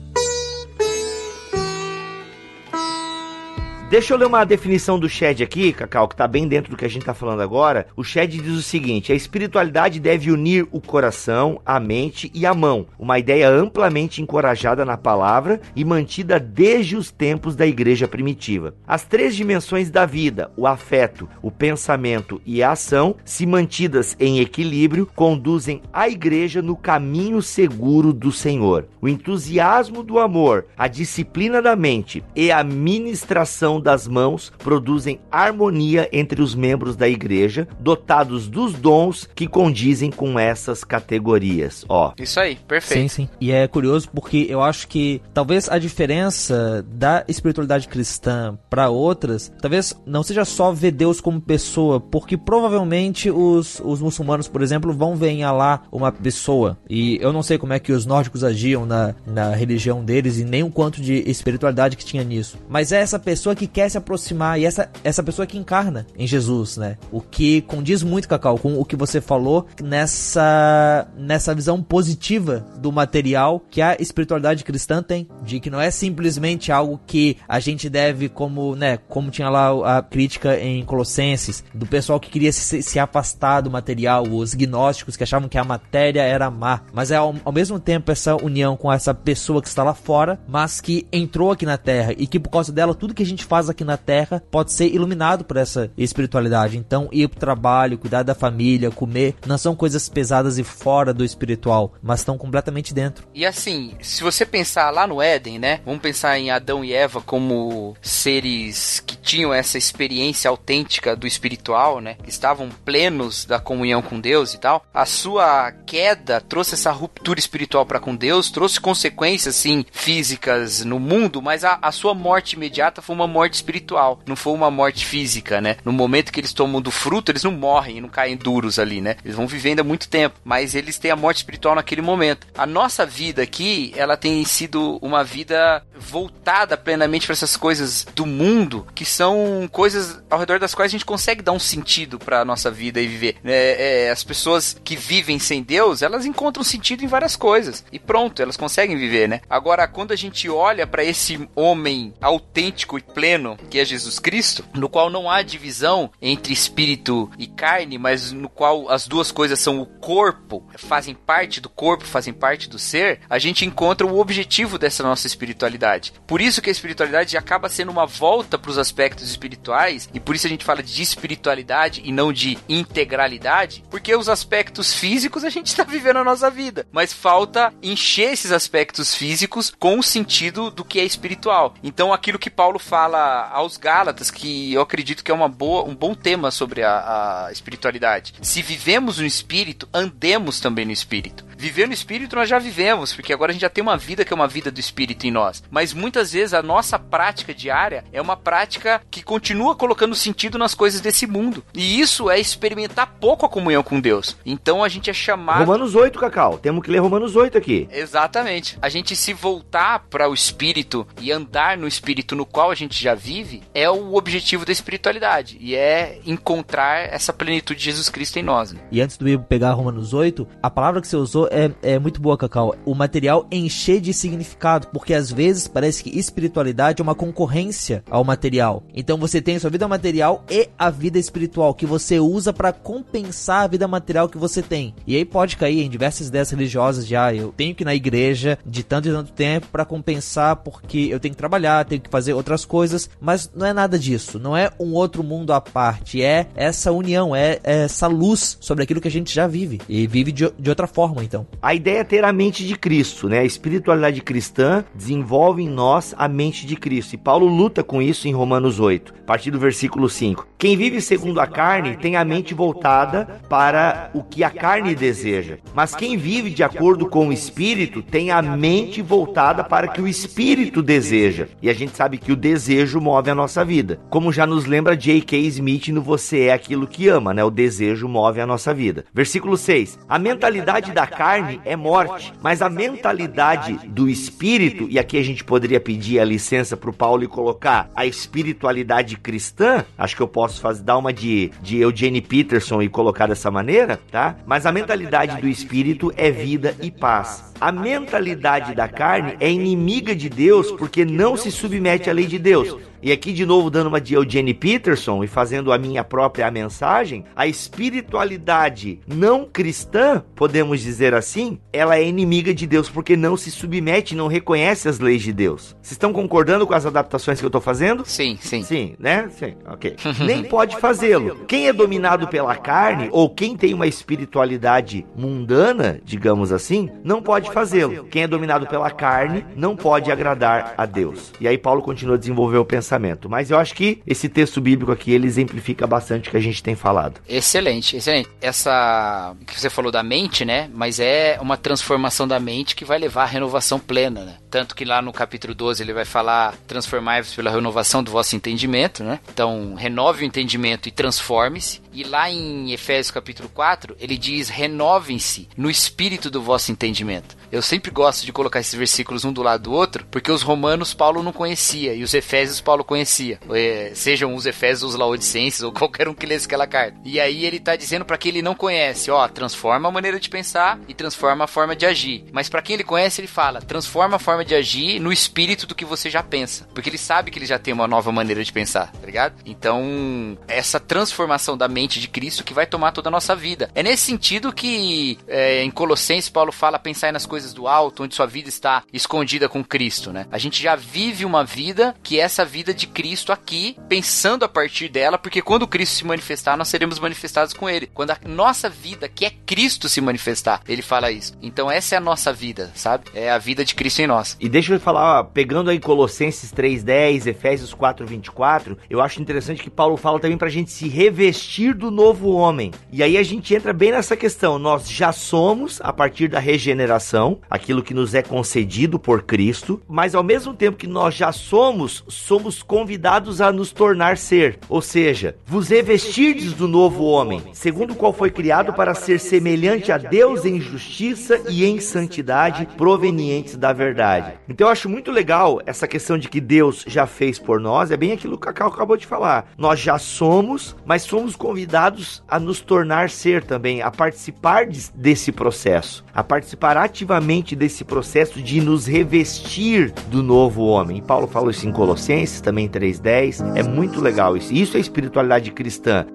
[3.90, 6.84] Deixa eu ler uma definição do Shed aqui, Cacau, que tá bem dentro do que
[6.84, 7.88] a gente tá falando agora.
[7.96, 12.54] O Shed diz o seguinte: a espiritualidade deve unir o coração, a mente e a
[12.54, 12.86] mão.
[12.96, 18.76] Uma ideia amplamente encorajada na palavra e mantida desde os tempos da igreja primitiva.
[18.86, 24.38] As três dimensões da vida, o afeto, o pensamento e a ação, se mantidas em
[24.38, 28.86] equilíbrio, conduzem a igreja no caminho seguro do Senhor.
[29.00, 36.08] O entusiasmo do amor, a disciplina da mente e a ministração das mãos produzem harmonia
[36.12, 41.84] entre os membros da igreja, dotados dos dons que condizem com essas categorias.
[41.88, 42.12] Ó.
[42.18, 43.00] Isso aí, perfeito.
[43.02, 43.28] Sim, sim.
[43.40, 49.52] E é curioso porque eu acho que talvez a diferença da espiritualidade cristã para outras,
[49.60, 54.92] talvez não seja só ver Deus como pessoa, porque provavelmente os, os muçulmanos, por exemplo,
[54.92, 56.78] vão ver em Allah uma pessoa.
[56.88, 60.44] E eu não sei como é que os nórdicos agiam na, na religião deles e
[60.44, 62.58] nem o quanto de espiritualidade que tinha nisso.
[62.68, 66.26] Mas é essa pessoa que quer se aproximar e essa, essa pessoa que encarna em
[66.26, 66.96] Jesus, né?
[67.10, 72.92] O que condiz muito, Cacau, com o que você falou nessa, nessa visão positiva do
[72.92, 77.88] material que a espiritualidade cristã tem, de que não é simplesmente algo que a gente
[77.88, 82.82] deve, como, né, como tinha lá a crítica em Colossenses, do pessoal que queria se,
[82.82, 87.16] se afastar do material, os gnósticos que achavam que a matéria era má, mas é
[87.16, 91.06] ao, ao mesmo tempo essa união com essa pessoa que está lá fora, mas que
[91.12, 93.68] entrou aqui na Terra e que por causa dela tudo que a gente faz faz
[93.68, 96.78] aqui na Terra pode ser iluminado por essa espiritualidade.
[96.78, 101.24] Então, ir pro trabalho, cuidar da família, comer, não são coisas pesadas e fora do
[101.24, 103.26] espiritual, mas estão completamente dentro.
[103.34, 105.80] E assim, se você pensar lá no Éden, né?
[105.84, 112.00] Vamos pensar em Adão e Eva como seres que tinham essa experiência autêntica do espiritual,
[112.00, 112.16] né?
[112.22, 114.84] Que estavam plenos da comunhão com Deus e tal.
[114.94, 120.98] A sua queda trouxe essa ruptura espiritual para com Deus, trouxe consequências, sim, físicas no
[120.98, 125.04] mundo, mas a, a sua morte imediata foi uma morte espiritual, não foi uma morte
[125.04, 125.76] física, né?
[125.84, 129.16] No momento que eles tomam do fruto, eles não morrem, não caem duros ali, né?
[129.24, 132.46] Eles vão vivendo há muito tempo, mas eles têm a morte espiritual naquele momento.
[132.56, 138.26] A nossa vida aqui, ela tem sido uma vida voltada plenamente para essas coisas do
[138.26, 142.44] mundo, que são coisas ao redor das quais a gente consegue dar um sentido para
[142.44, 143.36] nossa vida e viver.
[143.44, 147.98] É, é, as pessoas que vivem sem Deus, elas encontram sentido em várias coisas e
[147.98, 149.40] pronto, elas conseguem viver, né?
[149.48, 154.64] Agora, quando a gente olha para esse homem autêntico e pleno que é Jesus Cristo,
[154.74, 159.58] no qual não há divisão entre espírito e carne, mas no qual as duas coisas
[159.58, 164.18] são o corpo, fazem parte do corpo, fazem parte do ser, a gente encontra o
[164.18, 166.12] objetivo dessa nossa espiritualidade.
[166.26, 170.34] Por isso que a espiritualidade acaba sendo uma volta para os aspectos espirituais e por
[170.34, 175.50] isso a gente fala de espiritualidade e não de integralidade, porque os aspectos físicos a
[175.50, 180.70] gente está vivendo a nossa vida, mas falta encher esses aspectos físicos com o sentido
[180.70, 181.74] do que é espiritual.
[181.82, 185.94] Então aquilo que Paulo fala aos Gálatas, que eu acredito que é uma boa, um
[185.94, 188.34] bom tema sobre a, a espiritualidade.
[188.42, 191.49] Se vivemos no espírito, andemos também no espírito.
[191.60, 194.32] Viver no espírito nós já vivemos, porque agora a gente já tem uma vida que
[194.32, 195.62] é uma vida do espírito em nós.
[195.70, 200.74] Mas muitas vezes a nossa prática diária é uma prática que continua colocando sentido nas
[200.74, 201.62] coisas desse mundo.
[201.74, 204.38] E isso é experimentar pouco a comunhão com Deus.
[204.46, 205.66] Então a gente é chamado.
[205.66, 206.56] Romanos 8, Cacau.
[206.56, 207.86] Temos que ler Romanos 8 aqui.
[207.92, 208.78] Exatamente.
[208.80, 213.02] A gente se voltar para o espírito e andar no espírito no qual a gente
[213.04, 215.58] já vive é o objetivo da espiritualidade.
[215.60, 218.72] E é encontrar essa plenitude de Jesus Cristo em nós.
[218.72, 218.80] Né?
[218.90, 222.20] E antes do Ibo pegar Romanos 8, a palavra que você usou é, é muito
[222.20, 222.74] boa, Cacau.
[222.84, 228.24] O material encher de significado, porque às vezes parece que espiritualidade é uma concorrência ao
[228.24, 228.82] material.
[228.94, 232.72] Então você tem a sua vida material e a vida espiritual que você usa para
[232.72, 234.94] compensar a vida material que você tem.
[235.06, 237.94] E aí pode cair em diversas ideias religiosas de ah, eu tenho que ir na
[237.94, 242.10] igreja de tanto e tanto tempo para compensar porque eu tenho que trabalhar, tenho que
[242.10, 244.38] fazer outras coisas, mas não é nada disso.
[244.38, 248.84] Não é um outro mundo à parte, é essa união, é, é essa luz sobre
[248.84, 251.39] aquilo que a gente já vive e vive de, de outra forma, então.
[251.62, 253.40] A ideia é ter a mente de Cristo, né?
[253.40, 257.14] A espiritualidade cristã desenvolve em nós a mente de Cristo.
[257.14, 260.46] E Paulo luta com isso em Romanos 8, a partir do versículo 5.
[260.58, 265.56] Quem vive segundo a carne tem a mente voltada para o que a carne deseja.
[265.74, 270.02] Mas quem vive de acordo com o espírito tem a mente voltada para o que
[270.02, 271.48] o espírito deseja.
[271.62, 274.00] E a gente sabe que o desejo move a nossa vida.
[274.10, 275.38] Como já nos lembra J.K.
[275.38, 277.42] Smith no Você é aquilo que ama, né?
[277.42, 279.04] O desejo move a nossa vida.
[279.14, 279.98] Versículo 6.
[280.08, 281.29] A mentalidade da carne
[281.64, 286.76] é morte, mas a mentalidade do espírito, e aqui a gente poderia pedir a licença
[286.76, 291.12] para o Paulo e colocar a espiritualidade cristã, acho que eu posso fazer, dar uma
[291.12, 294.36] de, de Eugene Peterson e colocar dessa maneira, tá?
[294.46, 297.49] Mas a mentalidade do espírito é vida e paz.
[297.60, 302.38] A mentalidade da carne é inimiga de Deus porque não se submete à lei de
[302.38, 302.76] Deus.
[303.02, 307.24] E aqui de novo dando uma de Eugene Peterson e fazendo a minha própria mensagem,
[307.34, 313.50] a espiritualidade não cristã, podemos dizer assim, ela é inimiga de Deus porque não se
[313.50, 315.74] submete, não reconhece as leis de Deus.
[315.80, 318.04] Vocês estão concordando com as adaptações que eu estou fazendo?
[318.04, 318.62] Sim, sim.
[318.62, 319.30] Sim, né?
[319.30, 319.96] Sim, ok.
[320.26, 321.44] Nem pode fazê-lo.
[321.48, 327.49] Quem é dominado pela carne ou quem tem uma espiritualidade mundana, digamos assim, não pode
[327.50, 328.04] fazê-lo.
[328.04, 331.32] Quem é dominado pela carne não pode agradar a Deus.
[331.40, 333.28] E aí Paulo continua a desenvolver o pensamento pensamento.
[333.28, 336.62] Mas eu acho que esse texto bíblico aqui ele exemplifica bastante o que a gente
[336.62, 337.20] tem falado.
[337.28, 338.28] Excelente, excelente.
[338.40, 340.68] Essa que você falou da mente, né?
[340.72, 344.36] Mas é uma transformação da mente que vai levar à renovação plena, né?
[344.50, 349.04] Tanto que lá no capítulo 12 ele vai falar transformai-vos pela renovação do vosso entendimento,
[349.04, 349.20] né?
[349.32, 351.80] Então, renove o entendimento e transforme-se.
[351.92, 357.36] E lá em Efésios capítulo 4, ele diz: renovem-se no espírito do vosso entendimento.
[357.52, 360.94] Eu sempre gosto de colocar esses versículos um do lado do outro, porque os romanos
[360.94, 363.40] Paulo não conhecia e os efésios Paulo conhecia.
[363.52, 366.96] É, sejam os efésios, os laodicenses ou qualquer um que lesse aquela carta.
[367.04, 370.28] E aí ele tá dizendo para quem ele não conhece, ó, transforma a maneira de
[370.28, 372.24] pensar e transforma a forma de agir.
[372.32, 375.74] Mas para quem ele conhece, ele fala, transforma a forma de agir no espírito do
[375.74, 376.68] que você já pensa.
[376.72, 379.34] Porque ele sabe que ele já tem uma nova maneira de pensar, tá ligado?
[379.44, 383.70] Então, essa transformação da mente de Cristo que vai tomar toda a nossa vida.
[383.74, 388.02] É nesse sentido que é, em Colossenses Paulo fala pensar nas coisas coisas do alto,
[388.02, 390.26] onde sua vida está escondida com Cristo, né?
[390.30, 394.48] A gente já vive uma vida que é essa vida de Cristo aqui, pensando a
[394.48, 397.88] partir dela, porque quando Cristo se manifestar, nós seremos manifestados com ele.
[397.94, 401.32] Quando a nossa vida, que é Cristo, se manifestar, ele fala isso.
[401.40, 403.04] Então essa é a nossa vida, sabe?
[403.14, 404.36] É a vida de Cristo em nós.
[404.38, 409.70] E deixa eu falar, ó, pegando aí Colossenses 3:10, Efésios 4:24, eu acho interessante que
[409.70, 412.70] Paulo fala também pra gente se revestir do novo homem.
[412.92, 417.29] E aí a gente entra bem nessa questão, nós já somos a partir da regeneração,
[417.50, 422.04] aquilo que nos é concedido por Cristo, mas ao mesmo tempo que nós já somos,
[422.08, 427.96] somos convidados a nos tornar ser, ou seja, vos revestirdes do novo homem, segundo o
[427.96, 433.72] qual foi criado para ser semelhante a Deus em justiça e em santidade provenientes da
[433.72, 434.32] verdade.
[434.48, 437.96] Então eu acho muito legal essa questão de que Deus já fez por nós, é
[437.96, 439.50] bem aquilo que o Cacau acabou de falar.
[439.56, 446.04] Nós já somos, mas somos convidados a nos tornar ser também, a participar desse processo,
[446.14, 447.19] a participar ativamente
[447.54, 450.98] desse processo de nos revestir do novo homem.
[450.98, 453.40] E Paulo falou isso em Colossenses, também 3:10.
[453.54, 454.52] É muito legal isso.
[454.52, 456.06] Isso é espiritualidade cristã.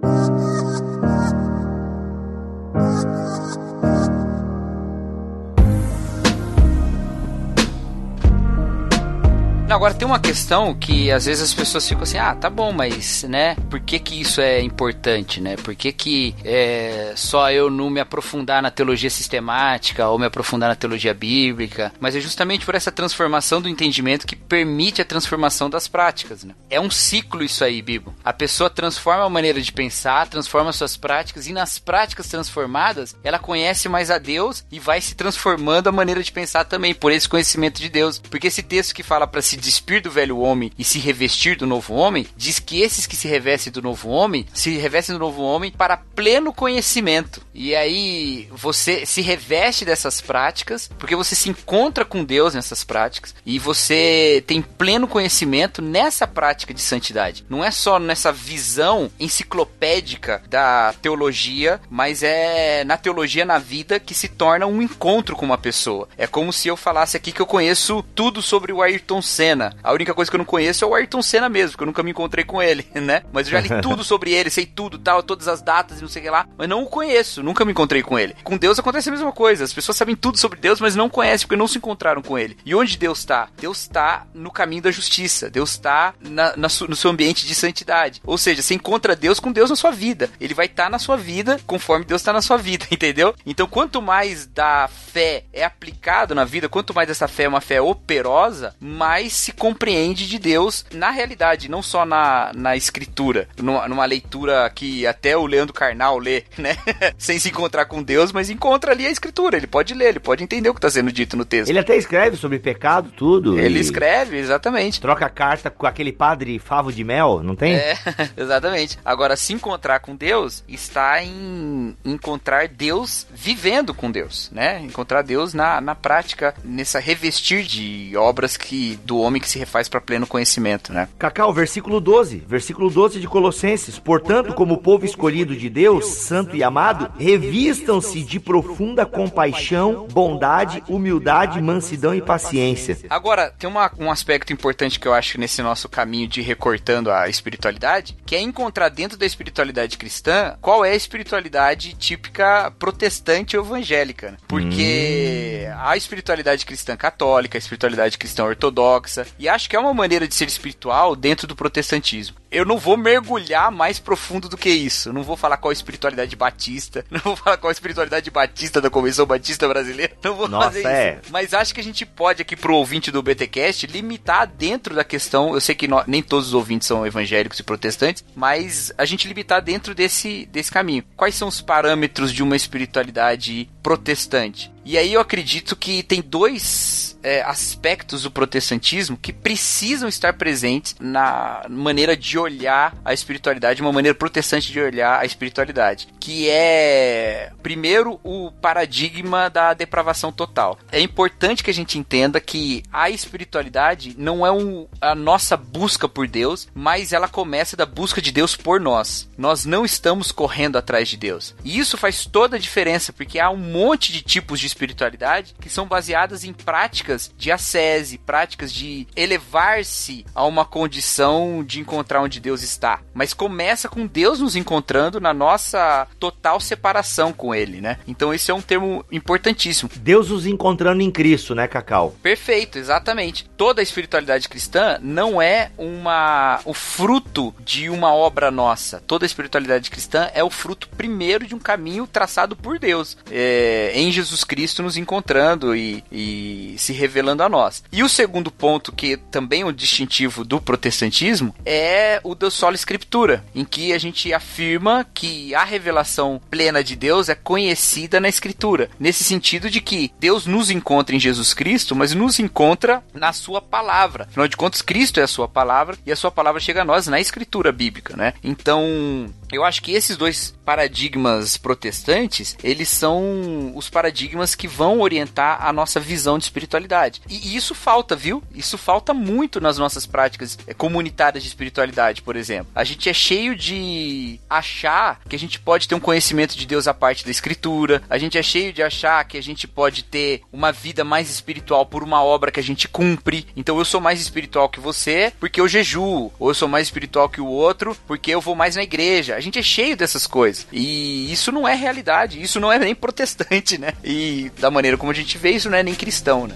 [9.75, 13.23] Agora tem uma questão que às vezes as pessoas ficam assim, ah, tá bom, mas,
[13.23, 15.57] né, por que que isso é importante, né?
[15.57, 20.69] Por que que é, só eu não me aprofundar na teologia sistemática ou me aprofundar
[20.69, 21.91] na teologia bíblica?
[21.99, 26.55] Mas é justamente por essa transformação do entendimento que permite a transformação das práticas, né?
[26.69, 28.15] É um ciclo isso aí, Bibo.
[28.23, 33.39] A pessoa transforma a maneira de pensar, transforma suas práticas e nas práticas transformadas, ela
[33.39, 37.27] conhece mais a Deus e vai se transformando a maneira de pensar também por esse
[37.27, 38.19] conhecimento de Deus.
[38.19, 41.65] Porque esse texto que fala para se despir do velho homem e se revestir do
[41.65, 45.41] novo homem, diz que esses que se revestem do novo homem, se revestem do novo
[45.41, 47.41] homem para pleno conhecimento.
[47.53, 53.33] E aí você se reveste dessas práticas, porque você se encontra com Deus nessas práticas
[53.45, 57.45] e você tem pleno conhecimento nessa prática de santidade.
[57.49, 64.13] Não é só nessa visão enciclopédica da teologia, mas é na teologia na vida que
[64.13, 66.07] se torna um encontro com uma pessoa.
[66.17, 69.75] É como se eu falasse aqui que eu conheço tudo sobre o Ayrton Senna Senna.
[69.81, 72.03] A única coisa que eu não conheço é o Ayrton Senna mesmo, porque eu nunca
[72.03, 73.23] me encontrei com ele, né?
[73.31, 76.09] Mas eu já li tudo sobre ele, sei tudo, tal, todas as datas e não
[76.09, 78.35] sei o que lá, mas não o conheço, nunca me encontrei com ele.
[78.43, 79.63] Com Deus acontece a mesma coisa.
[79.63, 82.57] As pessoas sabem tudo sobre Deus, mas não conhecem porque não se encontraram com ele.
[82.65, 83.47] E onde Deus está?
[83.57, 85.49] Deus está no caminho da justiça.
[85.49, 88.21] Deus está na, na no seu ambiente de santidade.
[88.25, 90.29] Ou seja, você encontra Deus com Deus na sua vida.
[90.39, 93.33] Ele vai estar tá na sua vida conforme Deus está na sua vida, entendeu?
[93.45, 97.61] Então, quanto mais da fé é aplicado na vida, quanto mais essa fé é uma
[97.61, 103.87] fé operosa, mais se compreende de Deus na realidade, não só na, na escritura, numa,
[103.87, 106.75] numa leitura que até o Leandro Carnal lê, né?
[107.15, 109.57] Sem se encontrar com Deus, mas encontra ali a escritura.
[109.57, 111.69] Ele pode ler, ele pode entender o que está sendo dito no texto.
[111.69, 113.59] Ele até escreve sobre pecado, tudo.
[113.59, 114.99] Ele escreve, exatamente.
[114.99, 117.75] Troca carta com aquele padre favo de mel, não tem?
[117.75, 117.95] É,
[118.35, 118.97] exatamente.
[119.05, 124.79] Agora, se encontrar com Deus está em encontrar Deus vivendo com Deus, né?
[124.81, 129.87] Encontrar Deus na, na prática, nessa revestir de obras que do homem que se refaz
[129.87, 131.07] para pleno conhecimento, né?
[131.17, 133.99] Cacau, versículo 12, versículo 12 de Colossenses.
[133.99, 141.61] Portanto, como povo escolhido de Deus, santo e amado, revistam-se de profunda compaixão, bondade, humildade,
[141.61, 142.97] mansidão e paciência.
[143.09, 147.27] Agora, tem uma, um aspecto importante que eu acho nesse nosso caminho de recortando a
[147.29, 153.65] espiritualidade, que é encontrar dentro da espiritualidade cristã qual é a espiritualidade típica protestante ou
[153.65, 154.31] evangélica.
[154.31, 154.37] Né?
[154.47, 155.77] Porque hum.
[155.79, 160.33] a espiritualidade cristã católica, a espiritualidade cristã ortodoxa, e acho que é uma maneira de
[160.33, 162.37] ser espiritual dentro do protestantismo.
[162.55, 165.11] Eu não vou mergulhar mais profundo do que isso.
[165.11, 167.03] Não vou falar qual a espiritualidade batista.
[167.11, 170.13] Não vou falar qual a espiritualidade batista da Convenção Batista Brasileira.
[170.23, 171.19] Não vou Nossa, fazer é.
[171.21, 171.31] isso.
[171.31, 175.53] Mas acho que a gente pode aqui pro ouvinte do BTcast limitar dentro da questão.
[175.53, 179.61] Eu sei que nem todos os ouvintes são evangélicos e protestantes, mas a gente limitar
[179.61, 181.03] dentro desse, desse caminho.
[181.17, 184.71] Quais são os parâmetros de uma espiritualidade protestante?
[184.85, 190.95] E aí eu acredito que tem dois é, aspectos do protestantismo que precisam estar presentes
[190.99, 197.51] na maneira de olhar a espiritualidade, uma maneira protestante de olhar a espiritualidade, que é
[197.61, 200.77] primeiro o paradigma da depravação total.
[200.91, 206.07] É importante que a gente entenda que a espiritualidade não é um, a nossa busca
[206.07, 209.29] por Deus, mas ela começa da busca de Deus por nós.
[209.37, 211.55] Nós não estamos correndo atrás de Deus.
[211.63, 215.69] E isso faz toda a diferença, porque há um monte de tipos de espiritualidade que
[215.69, 222.39] são baseadas em práticas de ascese, práticas de elevar-se a uma condição de encontrar onde
[222.39, 227.97] Deus está, mas começa com Deus nos encontrando na nossa total separação com Ele, né?
[228.07, 229.89] Então esse é um termo importantíssimo.
[229.95, 232.15] Deus nos encontrando em Cristo, né, Cacau?
[232.21, 233.47] Perfeito, exatamente.
[233.57, 239.01] Toda a espiritualidade cristã não é uma o fruto de uma obra nossa.
[239.05, 243.91] Toda a espiritualidade cristã é o fruto primeiro de um caminho traçado por Deus, é,
[243.93, 247.83] em Jesus Cristo nos encontrando e, e se revelando a nós.
[247.91, 252.75] E o segundo ponto, que também é um distintivo do protestantismo, é o da sola
[252.75, 258.29] escritura, em que a gente afirma que a revelação plena de Deus é conhecida na
[258.29, 263.33] escritura, nesse sentido de que Deus nos encontra em Jesus Cristo, mas nos encontra na
[263.33, 264.25] sua palavra.
[264.29, 267.07] Afinal de contas, Cristo é a sua palavra e a sua palavra chega a nós
[267.07, 268.33] na escritura bíblica, né?
[268.43, 275.65] Então, eu acho que esses dois paradigmas protestantes, eles são os paradigmas que vão orientar
[275.65, 277.21] a nossa visão de espiritualidade.
[277.29, 278.43] E isso falta, viu?
[278.53, 282.71] Isso falta muito nas nossas práticas eh, comunitárias de espiritualidade, por exemplo.
[282.73, 286.87] A gente é cheio de achar que a gente pode ter um conhecimento de Deus
[286.87, 290.41] a parte da escritura, a gente é cheio de achar que a gente pode ter
[290.51, 293.45] uma vida mais espiritual por uma obra que a gente cumpre.
[293.55, 297.29] Então eu sou mais espiritual que você porque eu jejuo, ou eu sou mais espiritual
[297.29, 299.35] que o outro porque eu vou mais na igreja.
[299.35, 300.54] A gente é cheio dessas coisas.
[300.71, 303.93] E isso não é realidade, isso não é nem protestante, né?
[304.03, 306.55] E da maneira como a gente vê, isso não é nem cristão, né?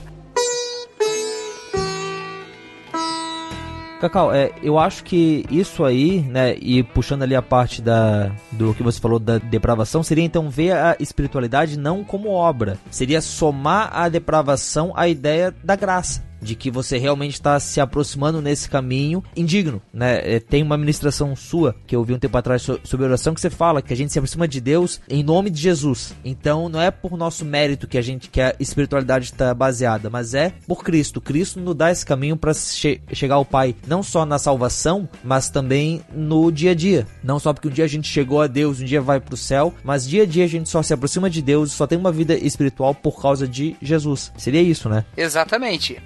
[4.00, 8.74] Cacau, é, eu acho que isso aí, né, e puxando ali a parte da do
[8.74, 13.89] que você falou da depravação, seria então ver a espiritualidade não como obra, seria somar
[13.91, 19.23] a depravação à ideia da graça de que você realmente está se aproximando nesse caminho
[19.35, 20.35] indigno, né?
[20.35, 23.49] É, tem uma ministração sua que eu vi um tempo atrás sobre oração que você
[23.49, 26.13] fala que a gente se aproxima de Deus em nome de Jesus.
[26.23, 30.33] Então não é por nosso mérito que a gente que a espiritualidade está baseada, mas
[30.33, 31.21] é por Cristo.
[31.21, 35.49] Cristo nos dá esse caminho para che chegar ao Pai, não só na salvação, mas
[35.49, 37.07] também no dia a dia.
[37.23, 39.37] Não só porque um dia a gente chegou a Deus, um dia vai para o
[39.37, 42.11] céu, mas dia a dia a gente só se aproxima de Deus, só tem uma
[42.11, 44.31] vida espiritual por causa de Jesus.
[44.37, 45.05] Seria isso, né?
[45.17, 45.97] Exatamente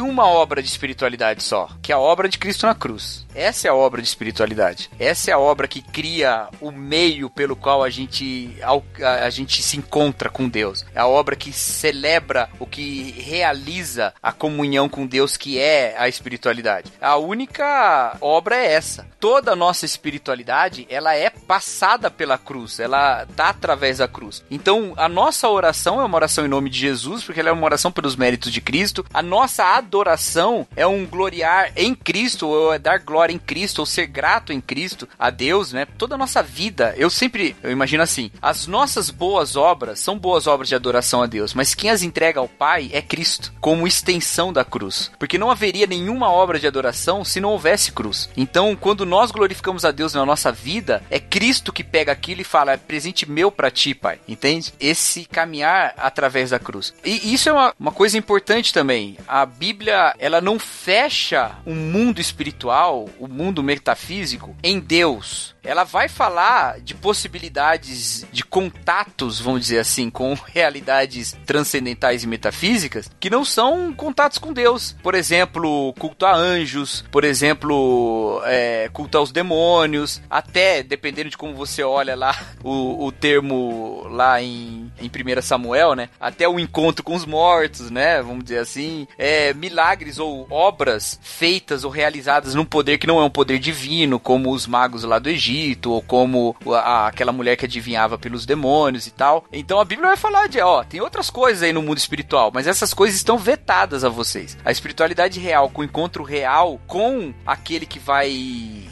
[0.00, 3.24] uma obra de espiritualidade só, que é a obra de Cristo na cruz.
[3.34, 4.90] Essa é a obra de espiritualidade.
[4.98, 9.62] Essa é a obra que cria o meio pelo qual a gente, a, a gente
[9.62, 10.84] se encontra com Deus.
[10.94, 16.08] É a obra que celebra o que realiza a comunhão com Deus, que é a
[16.08, 16.92] espiritualidade.
[17.00, 19.06] A única obra é essa.
[19.18, 24.44] Toda a nossa espiritualidade, ela é passada pela cruz, ela tá através da cruz.
[24.50, 27.64] Então, a nossa oração é uma oração em nome de Jesus, porque ela é uma
[27.64, 29.04] oração pelos méritos de Cristo.
[29.12, 33.86] A nossa adoração é um gloriar em Cristo, ou é dar glória em Cristo, ou
[33.86, 35.86] ser grato em Cristo a Deus, né?
[35.98, 40.46] Toda a nossa vida, eu sempre, eu imagino assim, as nossas boas obras são boas
[40.46, 44.52] obras de adoração a Deus, mas quem as entrega ao Pai é Cristo, como extensão
[44.52, 45.10] da cruz.
[45.18, 48.28] Porque não haveria nenhuma obra de adoração se não houvesse cruz.
[48.36, 52.44] Então, quando nós glorificamos a Deus na nossa vida, é Cristo que pega aquilo e
[52.44, 54.18] fala: é presente meu para ti, Pai.
[54.28, 54.72] Entende?
[54.78, 56.94] Esse caminhar através da cruz.
[57.04, 59.16] E isso é uma, uma coisa importante também.
[59.26, 66.08] A Bíblia, ela não fecha o mundo espiritual, o mundo metafísico, em Deus ela vai
[66.08, 73.44] falar de possibilidades de contatos, vamos dizer assim, com realidades transcendentais e metafísicas que não
[73.44, 74.96] são contatos com Deus.
[75.02, 81.54] Por exemplo, culto a anjos, por exemplo, é, culto aos demônios, até, dependendo de como
[81.54, 86.08] você olha lá, o, o termo lá em, em 1 Samuel, né?
[86.20, 88.20] Até o encontro com os mortos, né?
[88.22, 89.06] Vamos dizer assim.
[89.16, 94.18] É, milagres ou obras feitas ou realizadas num poder que não é um poder divino,
[94.18, 98.46] como os magos lá do Egito Egito, ou como a, aquela mulher que adivinhava pelos
[98.46, 99.44] demônios e tal.
[99.52, 102.66] Então a Bíblia vai falar de, ó, tem outras coisas aí no mundo espiritual, mas
[102.66, 104.56] essas coisas estão vetadas a vocês.
[104.64, 108.32] A espiritualidade real, com o encontro real com aquele que vai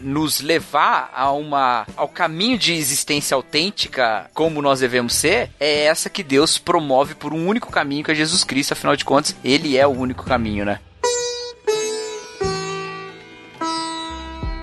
[0.01, 6.11] nos levar a uma ao caminho de existência autêntica, como nós devemos ser, é essa
[6.11, 9.77] que Deus promove por um único caminho que é Jesus Cristo, afinal de contas, ele
[9.77, 10.81] é o único caminho, né?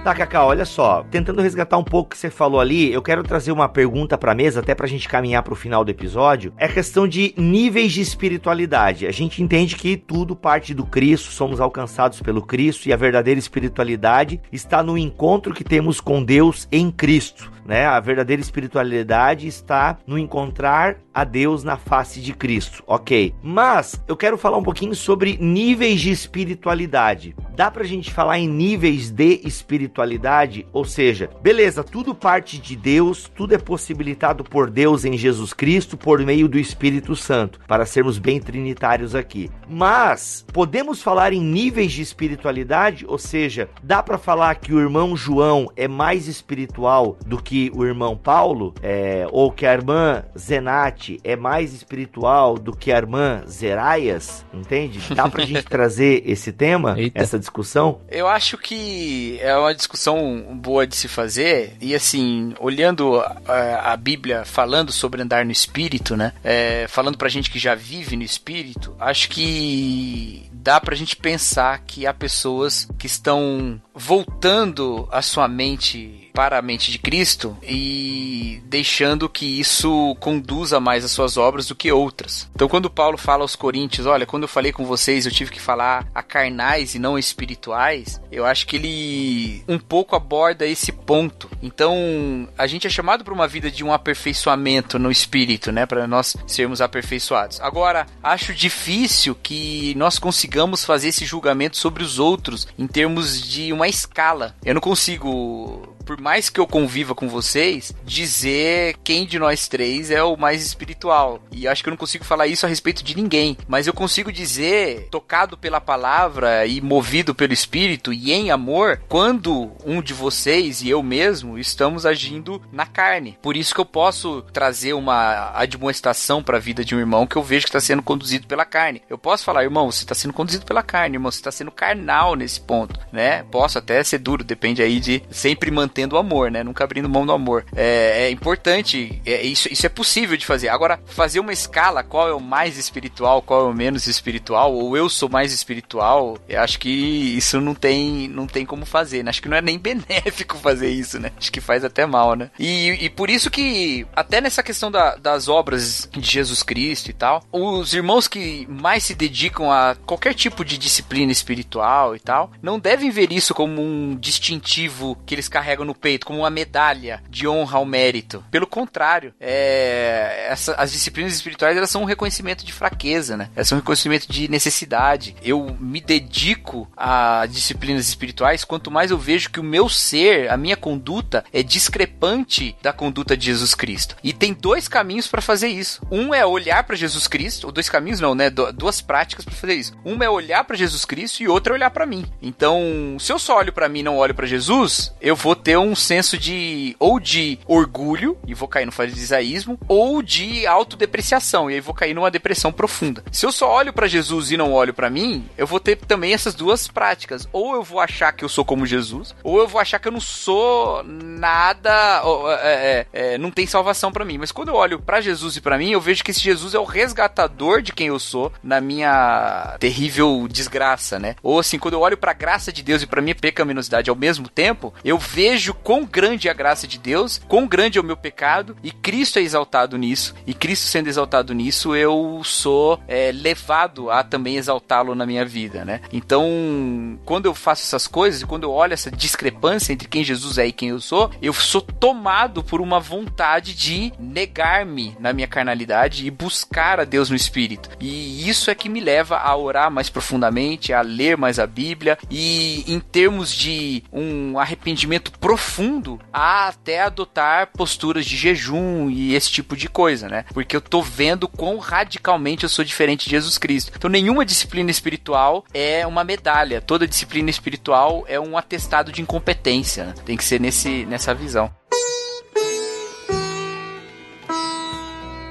[0.08, 1.06] Tá, Cacau, olha só.
[1.12, 4.34] Tentando resgatar um pouco o que você falou ali, eu quero trazer uma pergunta pra
[4.34, 6.54] mesa, até pra gente caminhar pro final do episódio.
[6.56, 9.06] É questão de níveis de espiritualidade.
[9.06, 13.38] A gente entende que tudo parte do Cristo, somos alcançados pelo Cristo e a verdadeira
[13.38, 17.52] espiritualidade está no encontro que temos com Deus em Cristo.
[17.68, 17.86] Né?
[17.86, 23.36] A verdadeira espiritualidade está no encontrar a Deus na face de Cristo, ok?
[23.44, 28.48] Mas eu quero falar um pouquinho sobre níveis de espiritualidade dá pra gente falar em
[28.48, 30.68] níveis de espiritualidade?
[30.72, 35.98] Ou seja, beleza, tudo parte de Deus, tudo é possibilitado por Deus em Jesus Cristo
[35.98, 39.50] por meio do Espírito Santo, para sermos bem trinitários aqui.
[39.68, 45.18] Mas podemos falar em níveis de espiritualidade, ou seja, dá para falar que o irmão
[45.18, 51.20] João é mais espiritual do que o irmão Paulo, é, ou que a irmã Zenate
[51.24, 55.00] é mais espiritual do que a irmã Zeraias, entende?
[55.14, 57.20] Dá pra gente trazer esse tema, Eita.
[57.20, 58.02] essa discussão?
[58.10, 63.98] Eu acho que é uma discussão boa de se fazer, e assim, olhando a, a
[63.98, 66.34] Bíblia falando sobre andar no espírito, né?
[66.44, 71.80] É, falando pra gente que já vive no espírito, acho que dá pra gente pensar
[71.86, 78.62] que há pessoas que estão voltando a sua mente para a mente de Cristo e
[78.66, 82.48] deixando que isso conduza mais as suas obras do que outras.
[82.54, 85.60] Então, quando Paulo fala aos Coríntios, olha, quando eu falei com vocês, eu tive que
[85.60, 90.92] falar a carnais e não a espirituais, eu acho que ele um pouco aborda esse
[90.92, 91.50] ponto.
[91.60, 96.06] Então, a gente é chamado para uma vida de um aperfeiçoamento no espírito, né, para
[96.06, 97.60] nós sermos aperfeiçoados.
[97.62, 103.74] Agora, acho difícil que nós consigamos fazer esse julgamento sobre os outros em termos de
[103.74, 104.56] uma escala.
[104.64, 110.10] Eu não consigo por mais que eu conviva com vocês, dizer quem de nós três
[110.10, 111.42] é o mais espiritual.
[111.52, 114.32] E acho que eu não consigo falar isso a respeito de ninguém, mas eu consigo
[114.32, 120.82] dizer, tocado pela palavra e movido pelo espírito e em amor, quando um de vocês
[120.82, 123.38] e eu mesmo estamos agindo na carne.
[123.42, 127.36] Por isso que eu posso trazer uma admoestação para a vida de um irmão que
[127.36, 129.02] eu vejo que está sendo conduzido pela carne.
[129.10, 132.34] Eu posso falar, irmão, você está sendo conduzido pela carne, irmão, você está sendo carnal
[132.36, 133.44] nesse ponto, né?
[133.52, 136.64] Posso até ser duro, depende aí de sempre manter mantendo o amor, né?
[136.64, 137.66] Nunca abrindo mão do amor.
[137.76, 140.70] É, é importante, é, isso, isso é possível de fazer.
[140.70, 144.96] Agora, fazer uma escala, qual é o mais espiritual, qual é o menos espiritual, ou
[144.96, 149.30] eu sou mais espiritual, eu acho que isso não tem, não tem como fazer, né?
[149.30, 151.32] Acho que não é nem benéfico fazer isso, né?
[151.38, 152.52] Acho que faz até mal, né?
[152.60, 157.14] E, e por isso que, até nessa questão da, das obras de Jesus Cristo e
[157.14, 162.52] tal, os irmãos que mais se dedicam a qualquer tipo de disciplina espiritual e tal,
[162.62, 167.24] não devem ver isso como um distintivo que eles carregam no peito, como uma medalha
[167.30, 168.44] de honra ao mérito.
[168.52, 173.50] Pelo contrário, é, essa, as disciplinas espirituais elas são um reconhecimento de fraqueza, né?
[173.56, 175.36] Elas são um reconhecimento de necessidade.
[175.42, 180.58] Eu me dedico a disciplinas espirituais quanto mais eu vejo que o meu ser, a
[180.58, 184.16] minha conduta é discrepante da conduta de Jesus Cristo.
[184.24, 186.06] E tem dois caminhos para fazer isso.
[186.12, 188.50] Um é olhar para Jesus Cristo, ou dois caminhos não, né?
[188.50, 189.98] duas práticas para fazer isso.
[190.06, 192.26] Um é olhar para Jesus Cristo e outro é olhar para mim.
[192.42, 195.77] Então, se eu só olho para mim e não olho para Jesus, eu vou ter
[195.80, 201.76] um senso de ou de orgulho, e vou cair no farisaísmo, ou de autodepreciação, e
[201.76, 203.24] aí vou cair numa depressão profunda.
[203.32, 206.34] Se eu só olho para Jesus e não olho para mim, eu vou ter também
[206.34, 207.48] essas duas práticas.
[207.52, 210.12] Ou eu vou achar que eu sou como Jesus, ou eu vou achar que eu
[210.12, 214.38] não sou nada, ou, é, é, é, não tem salvação para mim.
[214.38, 216.80] Mas quando eu olho para Jesus e para mim, eu vejo que esse Jesus é
[216.80, 221.36] o resgatador de quem eu sou na minha terrível desgraça, né?
[221.42, 224.16] Ou assim, quando eu olho para a graça de Deus e para minha pecaminosidade ao
[224.16, 228.02] mesmo tempo, eu vejo vejo quão grande é a graça de Deus, quão grande é
[228.02, 230.36] o meu pecado, e Cristo é exaltado nisso.
[230.46, 235.84] E Cristo sendo exaltado nisso, eu sou é, levado a também exaltá-lo na minha vida,
[235.84, 236.02] né?
[236.14, 240.68] Então, quando eu faço essas coisas, quando eu olho essa discrepância entre quem Jesus é
[240.68, 246.28] e quem eu sou, eu sou tomado por uma vontade de negar-me na minha carnalidade
[246.28, 247.90] e buscar a Deus no Espírito.
[248.00, 252.16] E isso é que me leva a orar mais profundamente, a ler mais a Bíblia
[252.30, 259.50] e em termos de um arrependimento profundo a até adotar posturas de jejum e esse
[259.50, 260.44] tipo de coisa, né?
[260.54, 263.94] Porque eu tô vendo quão radicalmente eu sou diferente de Jesus Cristo.
[263.96, 266.82] Então, nenhuma disciplina espiritual é uma medalha.
[266.82, 270.08] Toda disciplina espiritual é um atestado de incompetência.
[270.08, 270.16] Né?
[270.26, 271.72] Tem que ser nesse, nessa visão.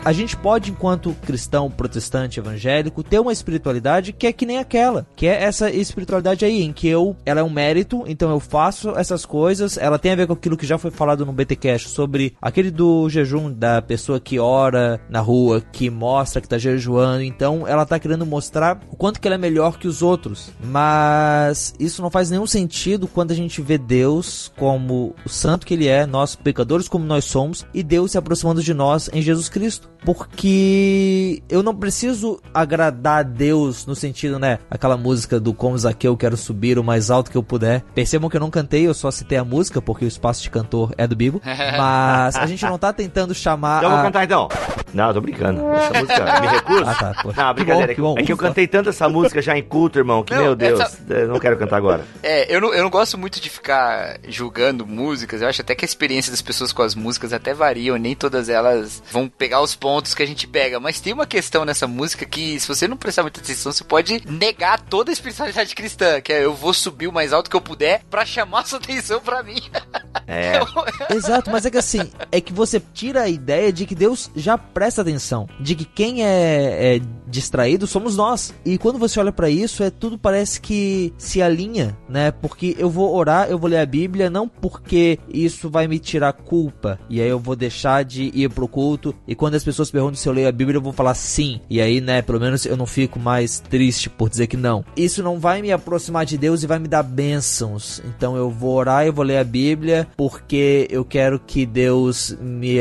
[0.07, 5.05] A gente pode, enquanto cristão, protestante, evangélico, ter uma espiritualidade que é que nem aquela,
[5.17, 8.91] que é essa espiritualidade aí, em que eu, ela é um mérito, então eu faço
[8.91, 12.37] essas coisas, ela tem a ver com aquilo que já foi falado no BTcast sobre
[12.41, 17.67] aquele do jejum da pessoa que ora na rua, que mostra que tá jejuando, então
[17.67, 22.01] ela tá querendo mostrar o quanto que ela é melhor que os outros, mas isso
[22.01, 26.07] não faz nenhum sentido quando a gente vê Deus como o santo que ele é,
[26.07, 29.96] nós pecadores como nós somos, e Deus se aproximando de nós em Jesus Cristo.
[30.07, 34.61] Porque eu não preciso agradar a Deus no sentido, né?
[34.71, 37.83] Aquela música do Como Zaqueu, quero subir o mais alto que eu puder.
[37.93, 40.95] Percebam que eu não cantei, eu só citei a música, porque o espaço de cantor
[40.97, 41.43] é do Bibo.
[41.77, 43.79] Mas a gente não tá tentando chamar.
[43.79, 43.97] Então eu a...
[43.97, 44.49] vou cantar então.
[44.95, 45.69] Não, eu tô brincando.
[45.73, 46.85] Essa música me recuso.
[46.87, 47.33] Ah, tá, pô.
[47.37, 47.95] Não, brincadeira.
[47.95, 48.23] Que bom, que bom.
[48.23, 50.79] é que eu cantei tanto essa música já em culto, irmão, que Não, meu Deus,
[50.79, 52.05] essa- eu não quero cantar agora.
[52.23, 55.43] É, eu não, eu não gosto muito de ficar julgando músicas.
[55.43, 57.97] Eu acho até que a experiência das pessoas com as músicas até variam.
[57.97, 60.81] Nem todas elas vão pegar os pontos que a gente pega.
[60.81, 64.23] Mas tem uma questão nessa música que, se você não prestar muita atenção, você pode
[64.31, 66.21] negar toda a espiritualidade cristã.
[66.21, 69.21] Que é eu vou subir o mais alto que eu puder pra chamar sua atenção
[69.21, 69.61] pra mim.
[70.27, 70.59] É.
[71.15, 72.01] Exato, mas é que assim,
[72.33, 76.25] é que você tira a ideia de que Deus já presta atenção, de que quem
[76.25, 78.53] é, é distraído somos nós.
[78.65, 82.31] E quando você olha pra isso, é tudo parece que se alinha, né?
[82.31, 86.33] Porque eu vou orar, eu vou ler a Bíblia, não porque isso vai me tirar
[86.33, 90.17] culpa, e aí eu vou deixar de ir pro culto, e quando as pessoas perguntam
[90.17, 91.61] se eu leio a Bíblia, eu vou falar sim.
[91.69, 94.85] E aí, né, pelo menos eu não fico mais triste por dizer que não.
[94.97, 98.03] Isso não vai me aproximar de Deus e vai me dar bênçãos.
[98.05, 102.79] Então eu vou orar, eu vou ler a Bíblia, porque eu quero que Deus me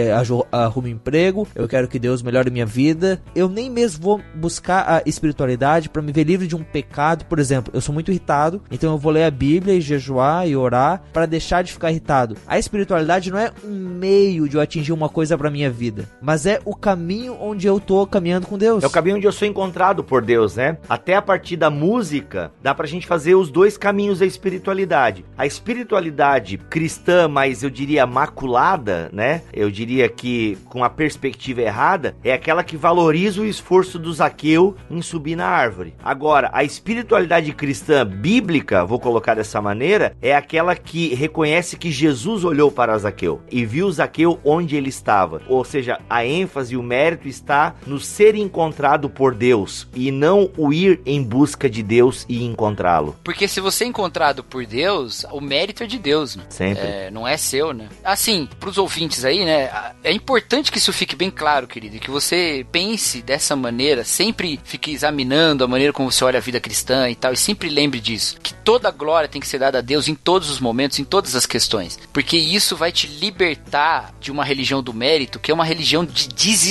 [0.51, 3.21] arrume emprego, eu quero que Deus melhore minha vida.
[3.35, 7.25] Eu nem mesmo vou buscar a espiritualidade para me ver livre de um pecado.
[7.25, 10.55] Por exemplo, eu sou muito irritado, então eu vou ler a Bíblia e jejuar e
[10.55, 12.37] orar para deixar de ficar irritado.
[12.47, 16.45] A espiritualidade não é um meio de eu atingir uma coisa para minha vida, mas
[16.45, 18.83] é o caminho onde eu tô caminhando com Deus.
[18.83, 20.77] É o caminho onde eu sou encontrado por Deus, né?
[20.87, 25.25] Até a partir da música, dá pra gente fazer os dois caminhos da espiritualidade.
[25.35, 29.41] A espiritualidade cristã, mas eu diria maculada, né?
[29.51, 34.75] Eu diria que com a perspectiva errada, é aquela que valoriza o esforço do Zaqueu
[34.87, 35.95] em subir na árvore.
[36.03, 42.43] Agora, a espiritualidade cristã bíblica, vou colocar dessa maneira, é aquela que reconhece que Jesus
[42.43, 45.41] olhou para Zaqueu e viu Zaqueu onde ele estava.
[45.47, 50.51] Ou seja, a ênfase e o mérito está no ser encontrado por Deus e não
[50.57, 53.15] o ir em busca de Deus e encontrá-lo.
[53.23, 56.43] Porque se você é encontrado por Deus, o mérito é de Deus, né?
[56.49, 56.83] Sempre.
[56.83, 57.87] É, não é seu, né?
[58.03, 59.69] Assim, pros ouvintes aí, né?
[60.03, 64.91] É importante que isso fique bem claro, querido, que você pense dessa maneira, sempre fique
[64.91, 68.37] examinando a maneira como você olha a vida cristã e tal, e sempre lembre disso,
[68.43, 71.05] que toda a glória tem que ser dada a Deus em todos os momentos, em
[71.05, 75.53] todas as questões, porque isso vai te libertar de uma religião do mérito, que é
[75.53, 76.64] uma religião de desespero.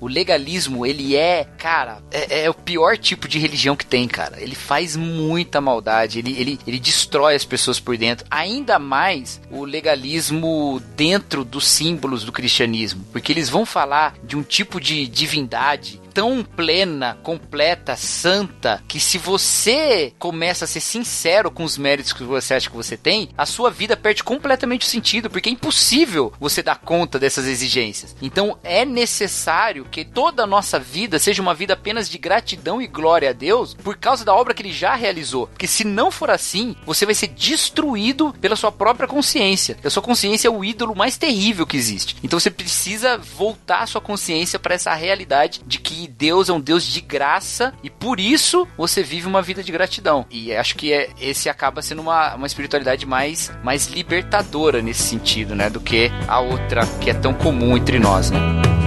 [0.00, 4.40] O legalismo, ele é, cara, é, é o pior tipo de religião que tem, cara.
[4.40, 8.26] Ele faz muita maldade, ele, ele, ele destrói as pessoas por dentro.
[8.30, 14.42] Ainda mais o legalismo dentro dos símbolos do cristianismo, porque eles vão falar de um
[14.42, 21.64] tipo de divindade tão plena, completa, santa, que se você começa a ser sincero com
[21.64, 25.30] os méritos que você acha que você tem, a sua vida perde completamente o sentido,
[25.30, 28.16] porque é impossível você dar conta dessas exigências.
[28.20, 32.86] Então é necessário que toda a nossa vida seja uma vida apenas de gratidão e
[32.86, 35.46] glória a Deus por causa da obra que ele já realizou.
[35.46, 39.76] Porque se não for assim, você vai ser destruído pela sua própria consciência.
[39.82, 42.16] A sua consciência é o ídolo mais terrível que existe.
[42.22, 46.60] Então você precisa voltar a sua consciência para essa realidade de que Deus é um
[46.60, 50.26] Deus de graça e por isso você vive uma vida de gratidão.
[50.30, 55.54] E acho que é, esse acaba sendo uma, uma espiritualidade mais, mais libertadora nesse sentido,
[55.54, 55.68] né?
[55.68, 58.79] Do que a outra que é tão comum entre nós, né?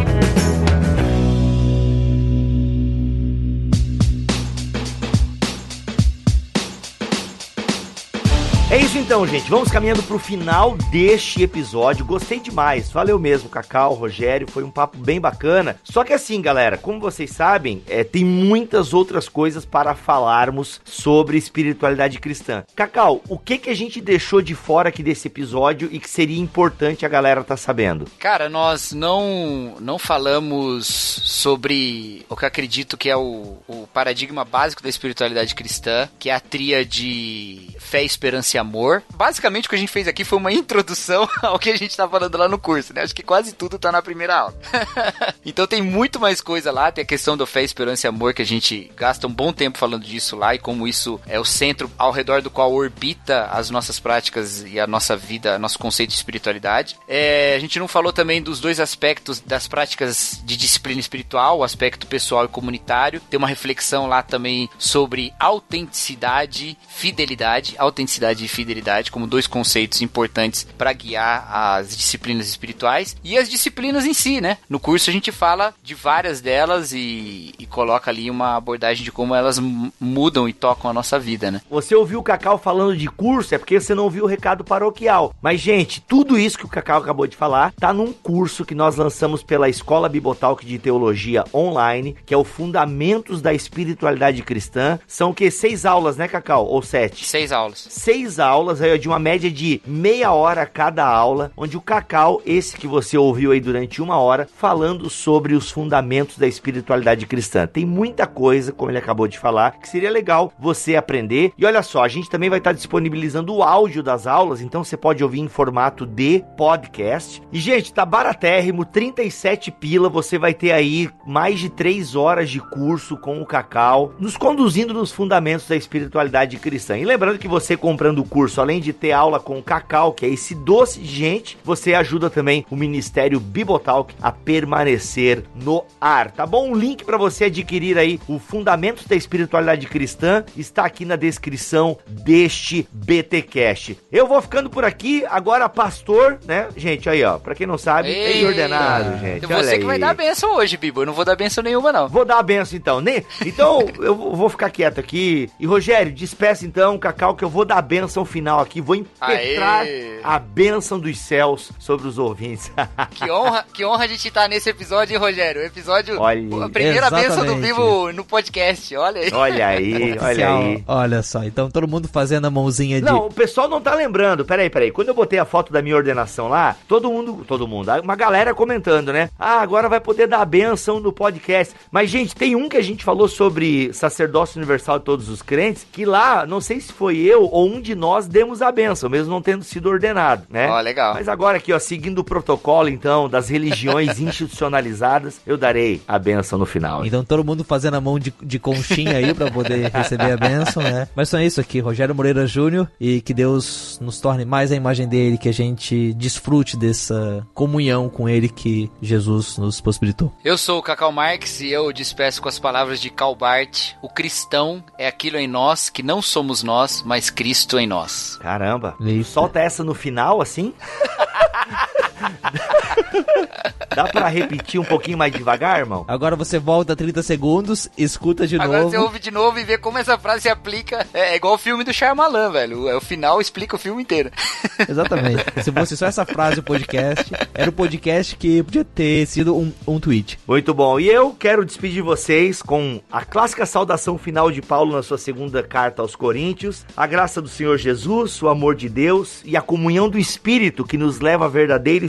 [8.74, 9.47] É isso então, gente.
[9.51, 12.03] Vamos caminhando pro final deste episódio.
[12.03, 12.89] Gostei demais.
[12.89, 14.49] Valeu mesmo, Cacau, Rogério.
[14.49, 15.80] Foi um papo bem bacana.
[15.84, 21.38] Só que assim, galera, como vocês sabem, é, tem muitas outras coisas para falarmos sobre
[21.38, 22.63] espiritualidade cristã.
[22.76, 26.41] Cacau, o que que a gente deixou de fora aqui desse episódio e que seria
[26.41, 28.07] importante a galera tá sabendo?
[28.17, 34.43] Cara, nós não, não falamos sobre o que eu acredito que é o, o paradigma
[34.43, 39.03] básico da espiritualidade cristã, que é a tríade fé, esperança e amor.
[39.14, 42.07] Basicamente, o que a gente fez aqui foi uma introdução ao que a gente tá
[42.07, 43.03] falando lá no curso, né?
[43.03, 44.55] Acho que quase tudo tá na primeira aula.
[45.45, 48.41] então tem muito mais coisa lá, tem a questão do fé, esperança e amor, que
[48.41, 51.91] a gente gasta um bom tempo falando disso lá e como isso é o centro
[51.97, 56.16] ao redor do qual orbita as nossas práticas e a nossa vida, nosso conceito de
[56.16, 56.97] espiritualidade.
[57.07, 61.64] É, a gente não falou também dos dois aspectos das práticas de disciplina espiritual, o
[61.64, 63.22] aspecto pessoal e comunitário.
[63.30, 70.93] Tem uma reflexão lá também sobre autenticidade, fidelidade, autenticidade fidelidade como dois conceitos importantes para
[70.93, 74.57] guiar as disciplinas espirituais e as disciplinas em si, né?
[74.69, 79.11] No curso a gente fala de várias delas e, e coloca ali uma abordagem de
[79.11, 81.61] como elas mudam e tocam a nossa vida, né?
[81.69, 85.33] Você ouviu o Cacau falando de curso, é porque você não ouviu o recado paroquial.
[85.41, 88.95] Mas, gente, tudo isso que o Cacau acabou de falar tá num curso que nós
[88.95, 94.99] lançamos pela Escola Bibotalk de Teologia Online, que é o Fundamentos da Espiritualidade Cristã.
[95.07, 95.49] São o que?
[95.49, 96.65] Seis aulas, né, Cacau?
[96.65, 97.25] Ou sete?
[97.25, 97.87] Seis aulas.
[97.89, 102.75] Seis aulas, aí, de uma média de meia hora cada aula, onde o Cacau, esse
[102.77, 107.67] que você ouviu aí durante uma hora, falando sobre os fundamentos da espiritualidade cristã.
[107.67, 111.51] Tem muita coisa, como ele acabou de falar, que seria legal você aprender.
[111.57, 114.97] E olha só, a gente também vai estar disponibilizando o áudio das aulas, então você
[114.97, 117.41] pode ouvir em formato de podcast.
[117.51, 122.59] E, gente, tá baratérrimo, 37 pila, você vai ter aí mais de 3 horas de
[122.59, 126.97] curso com o Cacau, nos conduzindo nos fundamentos da espiritualidade cristã.
[126.97, 130.26] E lembrando que você comprando o curso, além de ter aula com o Cacau, que
[130.26, 136.32] é esse doce de gente, você ajuda também o Ministério Bibotalk a permanecer no ar,
[136.32, 136.69] tá bom?
[136.69, 141.97] Um link para você adquirir aí o Fundamentos da Espiritualidade Cristã está aqui na descrição
[142.07, 143.97] deste BTcast.
[144.11, 146.67] Eu vou ficando por aqui, agora pastor, né?
[146.76, 149.45] Gente, aí ó, para quem não sabe, Ei, ordenado, gente.
[149.45, 151.01] Você que vai dar a benção hoje, Bibo.
[151.01, 152.07] Eu não vou dar benção nenhuma não.
[152.07, 153.24] Vou dar a benção então, nem.
[153.45, 155.49] Então, eu vou ficar quieto aqui.
[155.59, 159.82] E Rogério, despeça então, Cacau, que eu vou dar a benção final aqui, vou impetrar
[159.82, 160.20] Aê.
[160.24, 162.72] a benção dos céus sobre os ouvintes.
[163.16, 165.61] que honra, que honra a gente estar nesse episódio, hein, Rogério?
[165.61, 169.32] O episódio, olha, a primeira benção do Vivo no podcast, olha aí.
[169.34, 170.84] Olha aí, olha aí.
[170.88, 173.05] Olha só, então todo mundo fazendo a mãozinha de...
[173.05, 175.95] Não, o pessoal não tá lembrando, peraí, peraí, quando eu botei a foto da minha
[175.95, 179.30] ordenação lá, todo mundo, todo mundo, uma galera comentando, né?
[179.39, 181.74] Ah, agora vai poder dar a benção no podcast.
[181.91, 185.86] Mas, gente, tem um que a gente falou sobre sacerdócio universal de todos os crentes,
[185.91, 189.31] que lá, não sei se foi eu ou um de nós demos a benção, mesmo
[189.31, 190.69] não tendo sido ordenado, né?
[190.69, 191.13] Ó, oh, legal.
[191.13, 196.59] Mas agora aqui, ó, seguindo o protocolo, então, das religiões institucionalizadas, eu darei a benção
[196.59, 197.05] no final.
[197.05, 200.83] Então todo mundo fazendo a mão de, de conchinha aí para poder receber a benção,
[200.83, 201.07] né?
[201.15, 205.07] Mas só isso aqui, Rogério Moreira Júnior, e que Deus nos torne mais a imagem
[205.07, 210.33] dele, que a gente desfrute dessa comunhão com ele que Jesus nos possibilitou.
[210.43, 214.83] Eu sou o Cacau Marques e eu despeço com as palavras de Calbart: o cristão
[214.97, 217.92] é aquilo em nós que não somos nós, mas Cristo em nós.
[218.41, 218.95] Caramba.
[218.99, 219.23] Eita.
[219.29, 220.73] Solta essa no final assim?
[223.95, 226.03] Dá pra repetir um pouquinho mais devagar, irmão?
[226.07, 228.80] Agora você volta 30 segundos, escuta de Agora novo.
[228.80, 231.05] Agora você ouve de novo e vê como essa frase se aplica.
[231.13, 232.80] É, é igual o filme do Shyamalan, velho.
[232.80, 234.32] O, o final explica o filme inteiro.
[234.89, 235.43] Exatamente.
[235.63, 239.71] Se fosse só essa frase o podcast, era o podcast que podia ter sido um,
[239.88, 240.39] um tweet.
[240.47, 240.99] Muito bom.
[240.99, 245.61] E eu quero despedir vocês com a clássica saudação final de Paulo na sua segunda
[245.61, 246.86] carta aos Coríntios.
[246.97, 250.97] A graça do Senhor Jesus, o amor de Deus e a comunhão do Espírito que
[250.97, 252.05] nos leva à verdadeira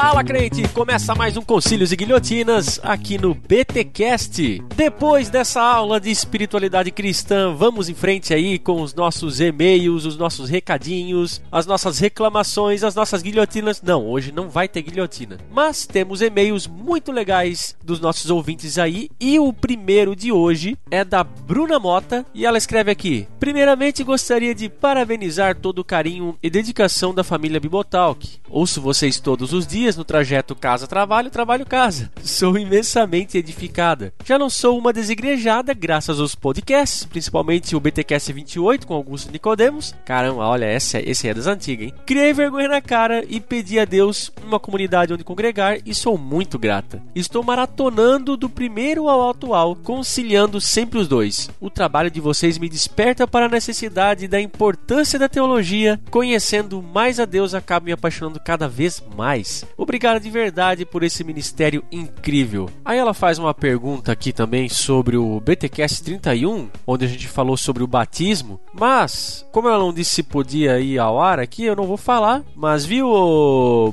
[0.00, 4.62] Fala crente, começa mais um Concílios e Guilhotinas aqui no BTcast.
[4.74, 10.16] Depois dessa aula de espiritualidade cristã, vamos em frente aí com os nossos e-mails, os
[10.16, 13.82] nossos recadinhos, as nossas reclamações, as nossas guilhotinas.
[13.82, 19.10] Não, hoje não vai ter guilhotina, mas temos e-mails muito legais dos nossos ouvintes aí
[19.20, 24.54] e o primeiro de hoje é da Bruna Mota e ela escreve aqui: Primeiramente gostaria
[24.54, 28.40] de parabenizar todo o carinho e dedicação da família Bibotalk.
[28.48, 32.10] Ouço vocês todos os dias dias no trajeto casa-trabalho, trabalho-casa.
[32.22, 34.12] Sou imensamente edificada.
[34.24, 39.94] Já não sou uma desigrejada graças aos podcasts, principalmente o BTcast 28 com Augusto Nicodemos.
[40.04, 41.94] Caramba, olha, esse, esse é das antigas, hein?
[42.06, 46.58] Criei vergonha na cara e pedi a Deus uma comunidade onde congregar e sou muito
[46.58, 47.02] grata.
[47.14, 51.50] Estou maratonando do primeiro ao atual, conciliando sempre os dois.
[51.60, 56.00] O trabalho de vocês me desperta para a necessidade da importância da teologia.
[56.10, 59.64] Conhecendo mais a Deus, acabo me apaixonando cada vez mais.
[59.80, 62.68] Obrigado de verdade por esse ministério incrível.
[62.84, 67.56] Aí ela faz uma pergunta aqui também sobre o BTcast 31, onde a gente falou
[67.56, 71.74] sobre o batismo, mas como ela não disse se podia ir ao ar aqui, eu
[71.74, 72.42] não vou falar.
[72.54, 73.08] Mas viu,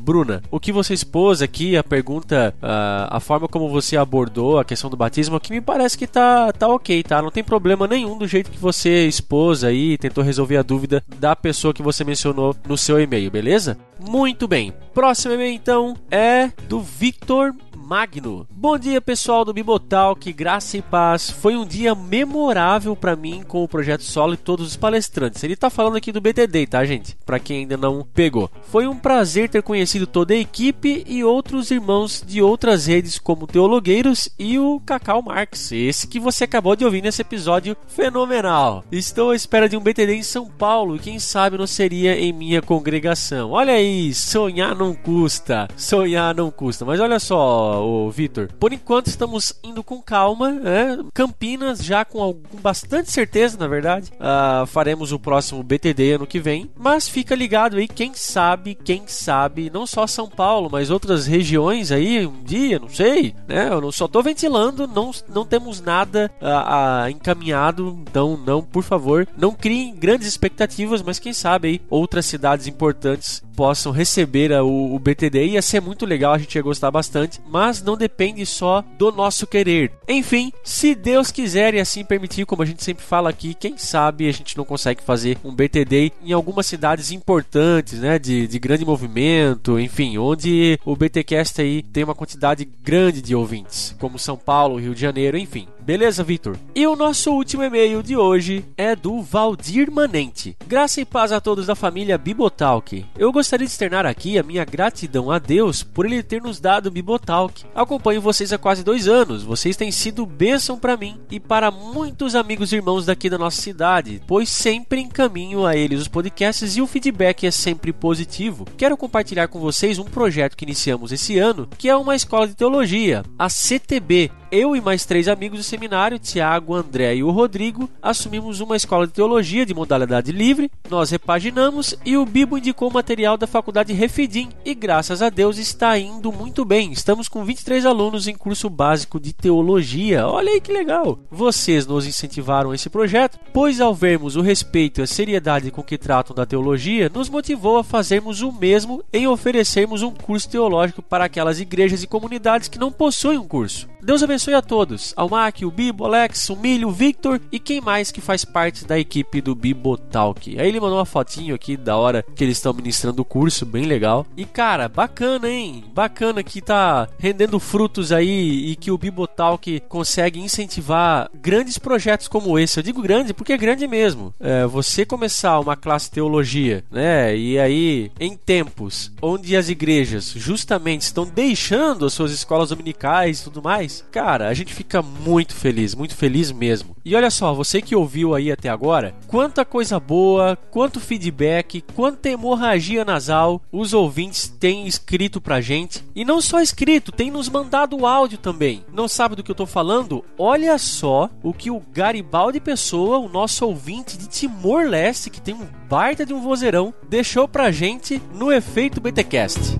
[0.03, 4.65] Bruna, o que você expôs aqui, a pergunta, uh, a forma como você abordou a
[4.65, 7.21] questão do batismo, aqui me parece que tá, tá ok, tá?
[7.21, 11.33] Não tem problema nenhum do jeito que você expôs aí, tentou resolver a dúvida da
[11.33, 13.77] pessoa que você mencionou no seu e-mail, beleza?
[13.99, 14.73] Muito bem.
[14.97, 17.53] Próximo e-mail então é do Victor
[17.87, 18.45] Magno.
[18.51, 21.29] Bom dia, pessoal do Bibotalk, graça e paz.
[21.29, 25.41] Foi um dia memorável para mim com o projeto solo e todos os palestrantes.
[25.41, 27.15] Ele tá falando aqui do BTD, tá, gente?
[27.25, 28.51] Para quem ainda não pegou.
[28.63, 33.47] Foi um prazer ter conhecido toda a equipe e outros irmãos de outras redes como
[33.47, 38.83] Teologueiros e o Cacau Marx, esse que você acabou de ouvir nesse episódio fenomenal.
[38.91, 42.33] Estou à espera de um BTD em São Paulo e quem sabe não seria em
[42.33, 43.51] minha congregação.
[43.51, 45.69] Olha aí, sonhar não custa.
[45.77, 46.83] Sonhar não custa.
[46.83, 48.49] Mas olha só, o Vitor.
[48.59, 50.99] Por enquanto estamos indo com calma, né?
[51.13, 54.11] Campinas já com bastante certeza, na verdade.
[54.13, 56.69] Uh, faremos o próximo BTD ano que vem.
[56.77, 61.91] Mas fica ligado aí, quem sabe, quem sabe, não só São Paulo, mas outras regiões
[61.91, 63.69] aí, um dia, não sei, né?
[63.69, 68.83] Eu não, só tô ventilando, não, não temos nada uh, uh, encaminhado, então não, por
[68.83, 74.93] favor, não criem grandes expectativas, mas quem sabe aí outras cidades importantes possam receber o,
[74.93, 75.47] o BTD.
[75.47, 79.45] Ia ser muito legal, a gente ia gostar bastante, mas não depende só do nosso
[79.45, 79.91] querer.
[80.07, 84.27] Enfim, se Deus quiser e assim permitir, como a gente sempre fala aqui, quem sabe
[84.27, 88.85] a gente não consegue fazer um BTD em algumas cidades importantes, né, de, de grande
[88.85, 94.79] movimento, enfim, onde o BTcast aí tem uma quantidade grande de ouvintes, como São Paulo,
[94.79, 95.67] Rio de Janeiro, enfim.
[95.87, 96.57] Beleza, Vitor?
[96.75, 100.57] E o nosso último e-mail de hoje é do Valdir Manente.
[100.67, 103.05] Graça e paz a todos da família Bibotalk.
[103.17, 106.91] Eu gostaria de externar aqui a minha gratidão a Deus por ele ter nos dado
[106.91, 107.63] Bibotalk.
[107.73, 109.43] Acompanho vocês há quase dois anos.
[109.43, 113.61] Vocês têm sido bênção para mim e para muitos amigos e irmãos daqui da nossa
[113.61, 118.65] cidade, pois sempre encaminho a eles os podcasts e o feedback é sempre positivo.
[118.75, 122.55] Quero compartilhar com vocês um projeto que iniciamos esse ano, que é uma escola de
[122.55, 128.59] teologia, a CTB, eu e mais três amigos seminário, Tiago, André e o Rodrigo, assumimos
[128.59, 133.45] uma escola de teologia de modalidade livre, nós repaginamos e o Bibo indicou material da
[133.45, 136.91] faculdade Refidim e graças a Deus está indo muito bem.
[136.91, 140.25] Estamos com 23 alunos em curso básico de teologia.
[140.25, 141.19] Olha aí que legal!
[141.29, 145.97] Vocês nos incentivaram esse projeto, pois ao vermos o respeito e a seriedade com que
[145.97, 151.25] tratam da teologia, nos motivou a fazermos o mesmo em oferecermos um curso teológico para
[151.25, 153.87] aquelas igrejas e comunidades que não possuem um curso.
[154.07, 155.13] Deus abençoe a todos.
[155.17, 158.85] Ao Mac, o Bibo, Alex, o Milho, o Victor e quem mais que faz parte
[158.85, 160.59] da equipe do Bibotalk.
[160.59, 163.85] Aí ele mandou uma fotinho aqui da hora que eles estão ministrando o curso, bem
[163.85, 164.25] legal.
[164.35, 165.83] E cara, bacana, hein?
[165.93, 172.57] Bacana que tá rendendo frutos aí e que o Bibotalk consegue incentivar grandes projetos como
[172.57, 172.79] esse.
[172.79, 174.33] Eu digo grande porque é grande mesmo.
[174.39, 177.35] É, você começar uma classe teologia, né?
[177.35, 183.43] E aí, em tempos onde as igrejas justamente estão deixando as suas escolas dominicais e
[183.43, 186.95] tudo mais, cara, a gente fica muito feliz, muito feliz mesmo.
[187.03, 192.29] E olha só, você que ouviu aí até agora, quanta coisa boa, quanto feedback, quanta
[192.29, 196.03] hemorragia nasal os ouvintes têm escrito pra gente.
[196.15, 198.83] E não só escrito, tem nos mandado áudio também.
[198.93, 200.23] Não sabe do que eu tô falando?
[200.37, 205.67] Olha só o que o Garibaldi Pessoa, o nosso ouvinte de Timor-Leste, que tem um
[205.89, 209.79] baita de um vozeirão, deixou pra gente no Efeito BTcast.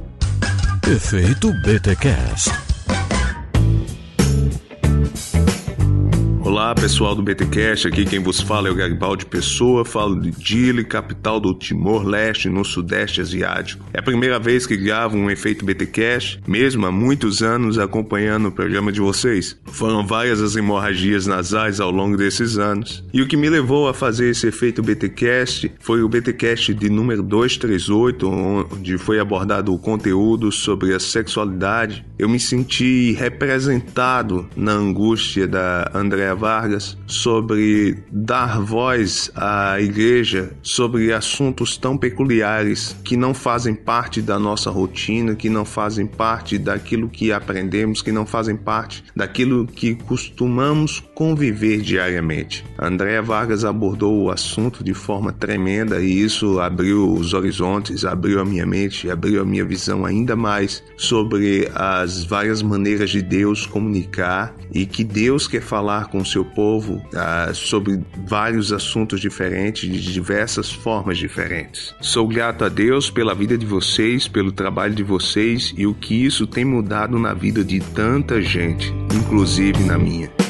[0.88, 2.76] Efeito BTcast.
[6.47, 10.85] Olá pessoal do BTcast, aqui quem vos fala é o Garibaldi Pessoa, falo de Dili,
[10.85, 13.83] capital do Timor-Leste, no Sudeste Asiático.
[13.93, 18.51] É a primeira vez que gravo um efeito BTcast, mesmo há muitos anos acompanhando o
[18.53, 19.59] programa de vocês.
[19.65, 23.03] Foram várias as hemorragias nasais ao longo desses anos.
[23.11, 27.23] E o que me levou a fazer esse efeito BTcast foi o BTcast de número
[27.23, 32.05] 238, onde foi abordado o conteúdo sobre a sexualidade.
[32.17, 41.11] Eu me senti representado na angústia da Andrea Vargas sobre dar voz à igreja sobre
[41.11, 47.09] assuntos tão peculiares que não fazem parte da nossa rotina, que não fazem parte daquilo
[47.09, 52.63] que aprendemos, que não fazem parte daquilo que costumamos conviver diariamente.
[52.79, 58.45] Andréa Vargas abordou o assunto de forma tremenda e isso abriu os horizontes, abriu a
[58.45, 64.53] minha mente, abriu a minha visão ainda mais sobre as várias maneiras de Deus comunicar
[64.71, 70.71] e que Deus quer falar com seu povo ah, sobre vários assuntos diferentes, de diversas
[70.71, 71.93] formas diferentes.
[72.01, 76.25] Sou grato a Deus pela vida de vocês, pelo trabalho de vocês e o que
[76.25, 80.46] isso tem mudado na vida de tanta gente, inclusive na minha.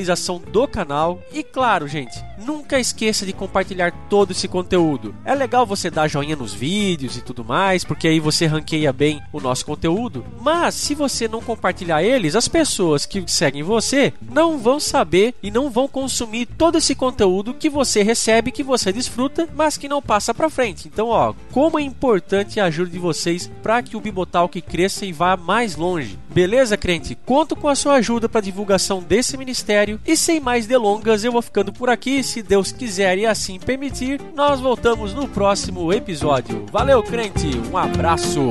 [0.51, 5.15] do canal e claro, gente, nunca esqueça de compartilhar todo esse conteúdo.
[5.25, 9.21] É legal você dar joinha nos vídeos e tudo mais, porque aí você ranqueia bem
[9.33, 14.59] o nosso conteúdo, mas se você não compartilhar eles, as pessoas que seguem você não
[14.59, 19.49] vão saber e não vão consumir todo esse conteúdo que você recebe, que você desfruta,
[19.55, 20.89] mas que não passa para frente.
[20.89, 25.13] Então, ó, como é importante a ajuda de vocês para que o Bibotalk cresça e
[25.13, 26.19] vá mais longe.
[26.31, 27.17] Beleza, crente?
[27.27, 31.43] Conto com a sua ajuda para divulgação desse ministério e sem mais delongas, eu vou
[31.43, 32.23] ficando por aqui.
[32.23, 36.67] Se Deus quiser e assim permitir, nós voltamos no próximo episódio.
[36.71, 37.49] Valeu, crente.
[37.71, 38.51] Um abraço.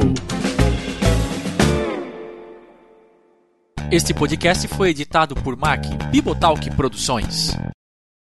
[3.91, 7.57] Este podcast foi editado por Mac Bibotalk Produções.